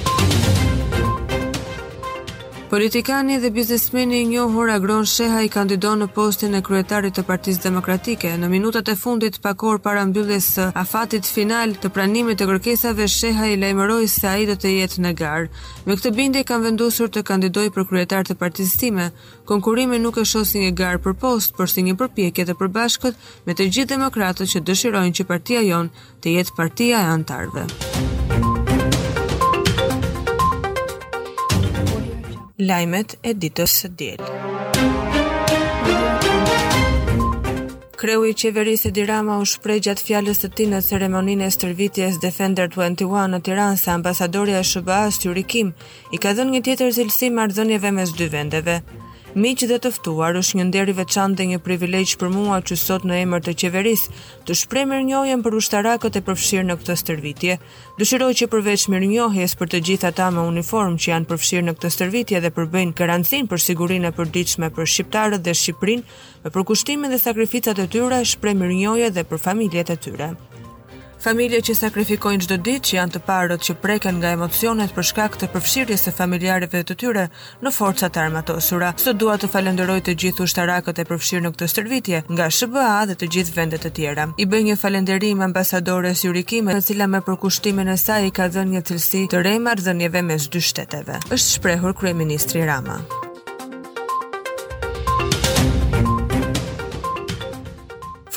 Politikani 2.71 3.39
dhe 3.41 3.51
biznesmeni 3.51 4.19
i 4.23 4.25
njohur 4.29 4.71
Agron 4.71 5.07
Sheha 5.09 5.41
i 5.45 5.49
kandidon 5.49 6.03
në 6.03 6.09
postin 6.13 6.53
e 6.55 6.61
kryetarit 6.67 7.15
të 7.17 7.23
Partisë 7.25 7.63
Demokratike. 7.65 8.35
Në 8.37 8.51
minutat 8.53 8.91
e 8.93 8.97
fundit 9.01 9.39
pa 9.41 9.55
kohë 9.55 9.81
para 9.87 10.03
mbylljes 10.05 10.49
së 10.59 10.67
afatit 10.77 11.25
final 11.25 11.73
të 11.81 11.89
pranimit 11.97 12.37
të 12.43 12.49
kërkesave, 12.51 13.07
Sheha 13.09 13.49
i 13.49 13.57
lajmëroi 13.63 14.05
se 14.13 14.29
ai 14.29 14.45
do 14.51 14.59
të 14.61 14.75
jetë 14.75 15.01
në 15.07 15.15
gar. 15.17 15.49
Me 15.89 15.97
këtë 15.97 16.13
bindje 16.21 16.45
kanë 16.45 16.69
vendosur 16.69 17.09
të 17.09 17.25
kandidojë 17.33 17.73
për 17.73 17.89
kryetar 17.89 18.29
të 18.29 18.37
Partisë 18.37 18.83
Time. 18.85 19.09
Konkurrimi 19.49 20.03
nuk 20.05 20.21
e 20.21 20.29
shoh 20.29 20.45
si 20.45 20.67
një 20.69 20.77
gar 20.83 21.01
për 21.01 21.17
post, 21.25 21.57
por 21.57 21.73
si 21.73 21.87
një 21.89 21.97
përpjekje 22.03 22.45
të 22.51 22.59
përbashkët 22.61 23.27
me 23.49 23.57
të 23.57 23.71
gjithë 23.73 23.95
demokratët 23.97 24.53
që 24.57 24.65
dëshirojnë 24.69 25.17
që 25.21 25.29
partia 25.33 25.65
jon 25.73 25.89
të 26.21 26.37
jetë 26.43 26.59
partia 26.61 27.01
e 27.07 27.15
anëtarëve. 27.17 27.71
lajmet 32.59 33.15
e 33.23 33.33
ditës 33.39 33.71
së 33.81 33.89
diel. 33.99 34.23
Kreu 37.99 38.23
i 38.31 38.35
qeverisë 38.41 38.91
Edi 38.93 39.05
Rama 39.09 39.41
u 39.43 39.47
shpreh 39.51 39.81
gjatë 39.83 40.05
fjalës 40.07 40.39
së 40.45 40.51
tij 40.55 40.69
në 40.71 40.81
ceremoninë 40.87 41.47
e 41.49 41.55
stërvitjes 41.55 42.21
Defender 42.23 42.71
21 42.71 43.27
në 43.35 43.41
Tiranë 43.49 43.79
se 43.83 43.91
ambasadori 43.91 44.55
i 44.55 44.61
SBA-s 44.63 45.25
Yuri 45.27 45.43
i 46.15 46.23
ka 46.23 46.35
dhënë 46.39 46.53
një 46.57 46.63
tjetër 46.69 46.95
zilësi 47.01 47.33
marrëdhënieve 47.41 47.91
mes 47.99 48.15
dy 48.21 48.29
vendeve. 48.31 48.79
Miq 49.37 49.61
dhe 49.69 49.77
të 49.85 49.91
ftuar 49.93 50.39
është 50.41 50.57
një 50.57 50.65
nder 50.67 50.89
i 50.89 50.93
veçantë 50.97 51.37
dhe 51.37 51.47
një 51.51 51.59
privilegj 51.61 52.15
për 52.21 52.31
mua 52.33 52.63
që 52.65 52.77
sot 52.81 53.03
në 53.05 53.19
emër 53.27 53.43
të 53.45 53.53
qeverisë 53.61 54.13
të 54.49 54.55
shpreh 54.57 54.87
mirënjohjen 54.89 55.43
për 55.45 55.57
ushtarakët 55.59 56.17
e 56.17 56.23
përfshirë 56.29 56.65
në 56.71 56.77
këtë 56.81 56.95
stërvitje. 57.03 57.59
Dëshiroj 58.01 58.31
që 58.41 58.49
përveç 58.55 58.87
mirënjohjes 58.95 59.55
për 59.61 59.69
të 59.75 59.81
gjithë 59.91 60.09
ata 60.11 60.31
me 60.39 60.47
uniform 60.55 60.97
që 61.05 61.13
janë 61.13 61.29
përfshirë 61.35 61.67
në 61.69 61.75
këtë 61.77 61.91
stërvitje 61.99 62.41
dhe 62.47 62.55
përbëjnë 62.61 62.97
karantin 63.03 63.51
për 63.53 63.65
sigurinë 63.69 64.09
e 64.09 64.17
përditshme 64.21 64.71
për 64.79 64.91
shqiptarët 64.95 65.45
dhe 65.45 65.59
Shqipërinë, 65.61 66.07
për 66.57 66.65
kushtimin 66.73 67.13
dhe 67.13 67.21
sakrificat 67.29 67.85
e 67.85 67.87
tyre, 67.97 68.23
shpreh 68.33 68.57
mirënjohje 68.65 69.13
dhe 69.19 69.27
për 69.35 69.45
familjet 69.49 69.93
e 69.93 69.99
tyre. 70.09 70.33
Familje 71.19 71.59
që 71.67 71.75
sakrifikojnë 71.75 72.45
çdo 72.47 72.57
ditë 72.63 72.85
që 72.93 72.97
janë 72.99 73.13
të 73.17 73.21
parët 73.27 73.65
që 73.67 73.75
preken 73.83 74.21
nga 74.21 74.31
emocionet 74.37 74.93
për 74.95 75.07
shkak 75.11 75.39
të 75.41 75.49
përfshirjes 75.55 76.05
së 76.07 76.13
familjarëve 76.15 76.83
të 76.87 76.97
tyre 77.01 77.25
në 77.67 77.73
forcat 77.75 78.15
e 78.15 78.23
armatosura. 78.23 78.93
Sot 79.03 79.19
dua 79.19 79.35
të 79.43 79.51
falenderoj 79.51 79.99
të 80.07 80.15
gjithë 80.23 80.47
ushtarakët 80.47 81.03
e 81.03 81.09
përfshirë 81.11 81.43
në 81.49 81.53
këtë 81.57 81.71
stërvitje 81.75 82.23
nga 82.31 82.47
SBA 82.55 82.87
dhe 83.11 83.19
të 83.19 83.33
gjithë 83.35 83.55
vendet 83.59 83.89
e 83.91 83.95
tjera. 83.99 84.29
I 84.39 84.47
bëj 84.47 84.63
një 84.71 84.79
falënderim 84.85 85.43
ambasadores 85.49 86.23
Yurikime, 86.27 86.79
në 86.79 86.87
cila 86.87 87.11
me 87.11 87.23
përkushtimin 87.27 87.91
e 87.91 87.99
saj 87.99 88.31
i 88.31 88.35
ka 88.39 88.47
dhënë 88.55 88.79
një 88.79 88.87
cilësi 88.87 89.27
të 89.35 89.43
rëmarrdhënieve 89.47 90.23
mes 90.31 90.47
dy 90.55 90.63
shteteve. 90.63 91.19
Është 91.33 91.57
shprehur 91.59 91.99
kryeministri 91.99 92.63
Rama. 92.71 93.03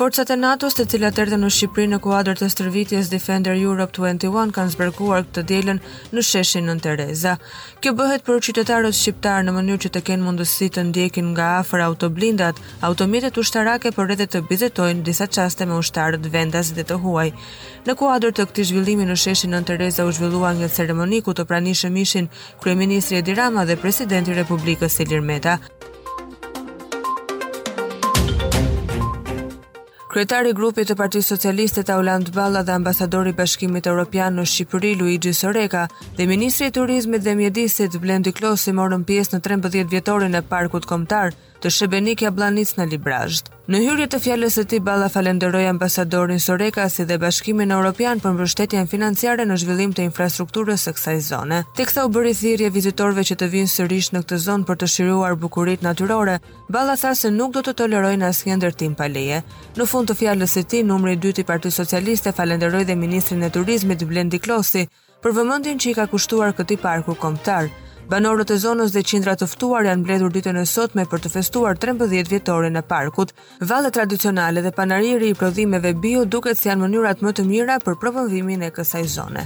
Forcat 0.01 0.31
e 0.33 0.35
NATO-s, 0.39 0.73
të 0.73 0.83
cilat 0.95 1.19
erdhën 1.21 1.43
në 1.45 1.49
Shqipëri 1.53 1.89
në 1.91 1.97
kuadër 2.01 2.39
të 2.39 2.47
stërvitjes 2.49 3.09
Defender 3.13 3.53
Europe 3.61 3.93
21, 4.01 4.49
kanë 4.55 4.71
zbërkuar 4.73 5.27
këtë 5.27 5.43
dielën 5.51 5.81
në 6.17 6.23
sheshin 6.25 6.65
Nën 6.71 6.79
Tereza. 6.81 7.35
Kjo 7.83 7.91
bëhet 7.99 8.23
për 8.25 8.39
qytetarët 8.47 8.97
shqiptar 8.97 9.45
në 9.45 9.53
mënyrë 9.59 9.83
që 9.83 9.91
të 9.93 10.01
kenë 10.07 10.25
mundësi 10.25 10.71
të 10.73 10.87
ndjekin 10.87 11.27
nga 11.35 11.51
afër 11.59 11.83
autoblindat, 11.91 12.63
automjetet 12.89 13.37
ushtarake 13.43 13.91
për 13.93 14.09
rrethet 14.09 14.33
të 14.33 14.41
bizetojnë 14.49 15.05
disa 15.11 15.29
çaste 15.37 15.69
me 15.69 15.77
ushtarët 15.83 16.25
vendas 16.33 16.73
dhe 16.73 16.81
të 16.89 16.97
huaj. 17.05 17.27
Në 17.85 17.97
kuadër 18.01 18.33
të 18.33 18.47
këtij 18.49 18.69
zhvillimi 18.71 19.05
në 19.11 19.19
sheshin 19.27 19.53
Nën 19.53 19.69
Tereza 19.69 20.07
u 20.07 20.09
zhvillua 20.17 20.55
një 20.63 20.71
ceremoni 20.79 21.21
ku 21.29 21.37
të 21.37 21.45
pranishëm 21.51 22.01
ishin 22.07 22.31
kryeministri 22.65 23.21
Edi 23.21 23.37
Rama 23.37 23.69
dhe 23.69 23.77
presidenti 23.85 24.33
i 24.33 24.41
Republikës 24.41 24.97
Ilir 25.05 25.21
Meta. 25.21 25.59
Kryetari 30.11 30.49
i 30.51 30.55
grupit 30.59 30.89
të 30.91 30.95
Partisë 30.99 31.29
Socialiste 31.31 31.81
Tauland 31.87 32.33
Balla 32.35 32.65
dhe 32.67 32.73
ambasadori 32.75 33.31
i 33.31 33.35
Bashkimit 33.37 33.85
Evropian 33.87 34.35
në 34.35 34.43
Shqipëri 34.53 34.89
Luigi 34.99 35.31
Soreka 35.33 35.85
dhe 36.17 36.25
ministri 36.27 36.67
i 36.67 36.73
Turizmit 36.77 37.23
dhe 37.23 37.37
Mjedisit 37.39 37.95
Blendi 38.03 38.33
Klosi 38.35 38.73
morën 38.75 39.05
pjesë 39.07 39.37
në 39.37 39.41
13-vjetorin 39.45 40.35
e 40.35 40.43
Parkut 40.51 40.89
Kombëtar 40.91 41.31
të 41.63 41.71
Shebenikja 41.77 42.33
Blanic 42.35 42.75
në 42.75 42.89
Librazhd. 42.91 43.53
Në 43.69 43.77
hyrje 43.83 44.05
të 44.09 44.17
fjalës 44.23 44.55
së 44.57 44.63
tij 44.71 44.79
Balla 44.81 45.05
falënderoi 45.13 45.67
ambasadorin 45.69 46.39
Soreka 46.41 46.87
si 46.89 47.03
dhe 47.05 47.17
Bashkimin 47.21 47.69
Evropian 47.71 48.19
për 48.23 48.33
mbështetjen 48.33 48.87
financiare 48.89 49.43
në 49.45 49.57
zhvillim 49.61 49.91
të 49.93 50.07
infrastrukturës 50.07 50.87
së 50.87 50.93
kësaj 50.97 51.17
zone. 51.27 51.59
Teksa 51.77 52.07
u 52.07 52.09
bëri 52.09 52.33
thirrje 52.33 52.71
vizitorëve 52.73 53.23
që 53.29 53.37
të 53.43 53.49
vinë 53.53 53.69
sërish 53.75 54.09
në 54.15 54.23
këtë 54.23 54.39
zonë 54.47 54.65
për 54.71 54.79
të 54.81 54.89
shijuar 54.95 55.37
bukuritë 55.43 55.85
natyrore, 55.85 56.39
Balla 56.73 56.97
tha 56.97 57.13
se 57.21 57.29
nuk 57.37 57.53
do 57.53 57.61
të 57.69 57.75
tolerojnë 57.83 58.25
asnjë 58.31 58.57
ndërtim 58.63 58.97
pa 58.97 59.05
leje. 59.13 59.43
Në 59.77 59.89
fund 59.93 60.09
të 60.09 60.17
fjalës 60.23 60.57
së 60.57 60.65
tij, 60.73 60.81
numri 60.89 61.13
2 61.27 61.43
i 61.43 61.47
Partisë 61.51 61.83
Socialiste 61.83 62.33
falënderoi 62.33 62.81
dhe 62.89 62.97
ministrin 62.97 63.43
e 63.45 63.49
Turizmit 63.53 64.07
Blendi 64.09 64.41
Klosi 64.41 64.87
për 65.21 65.37
vëmendjen 65.37 65.77
që 65.77 65.89
i 65.91 65.95
ka 66.01 66.09
kushtuar 66.09 66.57
këtij 66.57 66.81
parku 66.81 67.13
kombëtar. 67.13 67.69
Banorët 68.11 68.49
e 68.51 68.57
zonës 68.59 68.91
dhe 68.91 69.01
qindra 69.07 69.37
të 69.39 69.47
ftuar 69.47 69.85
janë 69.87 70.01
mbledhur 70.01 70.33
ditën 70.35 70.57
e 70.59 70.63
sotme 70.67 71.05
për 71.11 71.21
të 71.23 71.29
festuar 71.35 71.77
13 71.79 72.25
vjetorin 72.31 72.75
e 72.75 72.81
parkut. 72.89 73.31
Valle 73.69 73.91
tradicionale 73.97 74.59
dhe 74.65 74.73
panariri 74.79 75.29
i 75.31 75.37
prodhimeve 75.41 75.93
bio 76.05 76.25
duket 76.35 76.59
se 76.59 76.65
si 76.65 76.71
janë 76.73 76.83
mënyrat 76.83 77.23
më 77.23 77.33
të 77.37 77.45
mira 77.53 77.77
për 77.85 77.95
promovimin 78.03 78.67
e 78.67 78.71
kësaj 78.75 79.05
zone. 79.15 79.45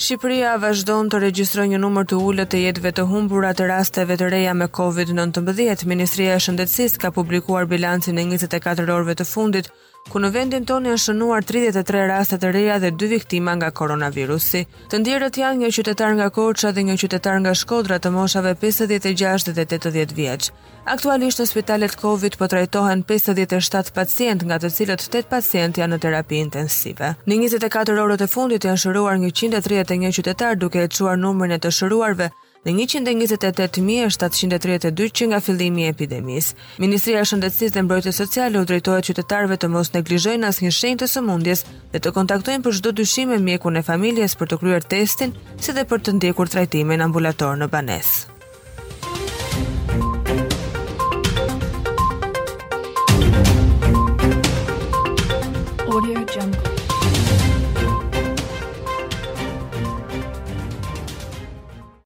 Shqipëria 0.00 0.54
vazhdon 0.60 1.08
të 1.12 1.22
regjistroj 1.24 1.64
një 1.72 1.80
numër 1.80 2.10
të 2.12 2.20
ullët 2.26 2.50
të 2.52 2.60
jetëve 2.66 2.92
të 2.96 3.04
humbura 3.12 3.54
të 3.56 3.70
rasteve 3.72 4.16
të 4.20 4.28
reja 4.36 4.52
me 4.56 4.68
COVID-19. 4.80 5.86
Ministria 5.92 6.36
e 6.36 6.42
Shëndetsis 6.44 6.98
ka 7.00 7.08
publikuar 7.18 7.68
bilancin 7.72 8.18
e 8.20 8.26
24 8.34 8.92
orve 8.96 9.16
të 9.20 9.28
fundit, 9.32 9.72
ku 10.08 10.18
në 10.18 10.30
vendin 10.34 10.64
tonë 10.66 10.88
janë 10.90 11.00
shënuar 11.04 11.44
33 11.46 12.00
raste 12.08 12.38
të 12.40 12.50
reja 12.56 12.78
dhe 12.82 12.90
2 13.00 13.08
viktima 13.10 13.52
nga 13.60 13.68
koronavirusi. 13.80 14.62
Të 14.90 15.00
ndjerët 15.02 15.36
janë 15.36 15.60
një 15.62 15.70
qytetar 15.76 16.14
nga 16.16 16.30
Korça 16.36 16.72
dhe 16.74 16.82
një 16.88 16.96
qytetar 17.02 17.38
nga 17.44 17.52
Shkodra 17.60 17.98
të 18.00 18.12
moshave 18.16 18.54
56 18.64 19.52
dhe 19.58 19.66
80 19.78 20.14
vjeç. 20.16 20.48
Aktualisht 20.88 21.40
në 21.42 21.46
spitalet 21.50 21.96
COVID 22.02 22.38
po 22.40 22.48
trajtohen 22.50 23.04
57 23.04 23.92
pacient 23.94 24.44
nga 24.48 24.56
të 24.58 24.72
cilët 24.78 25.04
8 25.06 25.28
pacient 25.30 25.78
janë 25.82 25.96
në 25.98 26.02
terapi 26.06 26.40
intensive. 26.46 27.14
Në 27.28 27.40
24 27.46 28.00
orët 28.04 28.24
e 28.26 28.30
fundit 28.34 28.64
janë 28.66 28.82
shëruar 28.86 29.20
131 29.24 30.16
qytetar 30.16 30.56
duke 30.56 30.86
e 30.86 30.88
quar 30.88 31.20
numërin 31.20 31.58
e 31.58 31.64
të 31.64 31.70
shëruarve 31.80 32.30
dhe 32.64 32.72
128732 32.72 35.10
që 35.18 35.22
nga 35.30 35.38
fillimi 35.46 35.80
i 35.82 35.88
epidemisë. 35.92 36.54
Ministria 36.84 37.18
e 37.24 37.28
Shëndetësisë 37.30 37.74
dhe 37.76 37.84
Mbrojtjes 37.86 38.20
Sociale 38.22 38.56
u 38.60 38.66
drejtohet 38.68 39.06
qytetarëve 39.08 39.56
të 39.62 39.66
mos 39.74 39.88
neglizhojnë 39.94 40.44
asnjë 40.50 40.72
shenjë 40.80 40.98
të 41.02 41.06
sëmundjes 41.14 41.60
dhe 41.94 41.98
të 42.04 42.08
kontaktojnë 42.18 42.64
për 42.68 42.72
çdo 42.80 42.90
dyshime 43.00 43.32
mjeku 43.36 43.46
mjekun 43.50 43.80
e 43.80 43.82
familjes 43.92 44.32
për 44.40 44.46
të 44.52 44.56
kryer 44.62 44.82
testin, 44.92 45.30
si 45.62 45.70
dhe 45.72 45.86
për 45.92 45.98
të 46.04 46.10
ndjekur 46.18 46.48
trajtimin 46.52 47.00
ambulator 47.08 47.54
në 47.60 47.66
banes. 47.76 48.10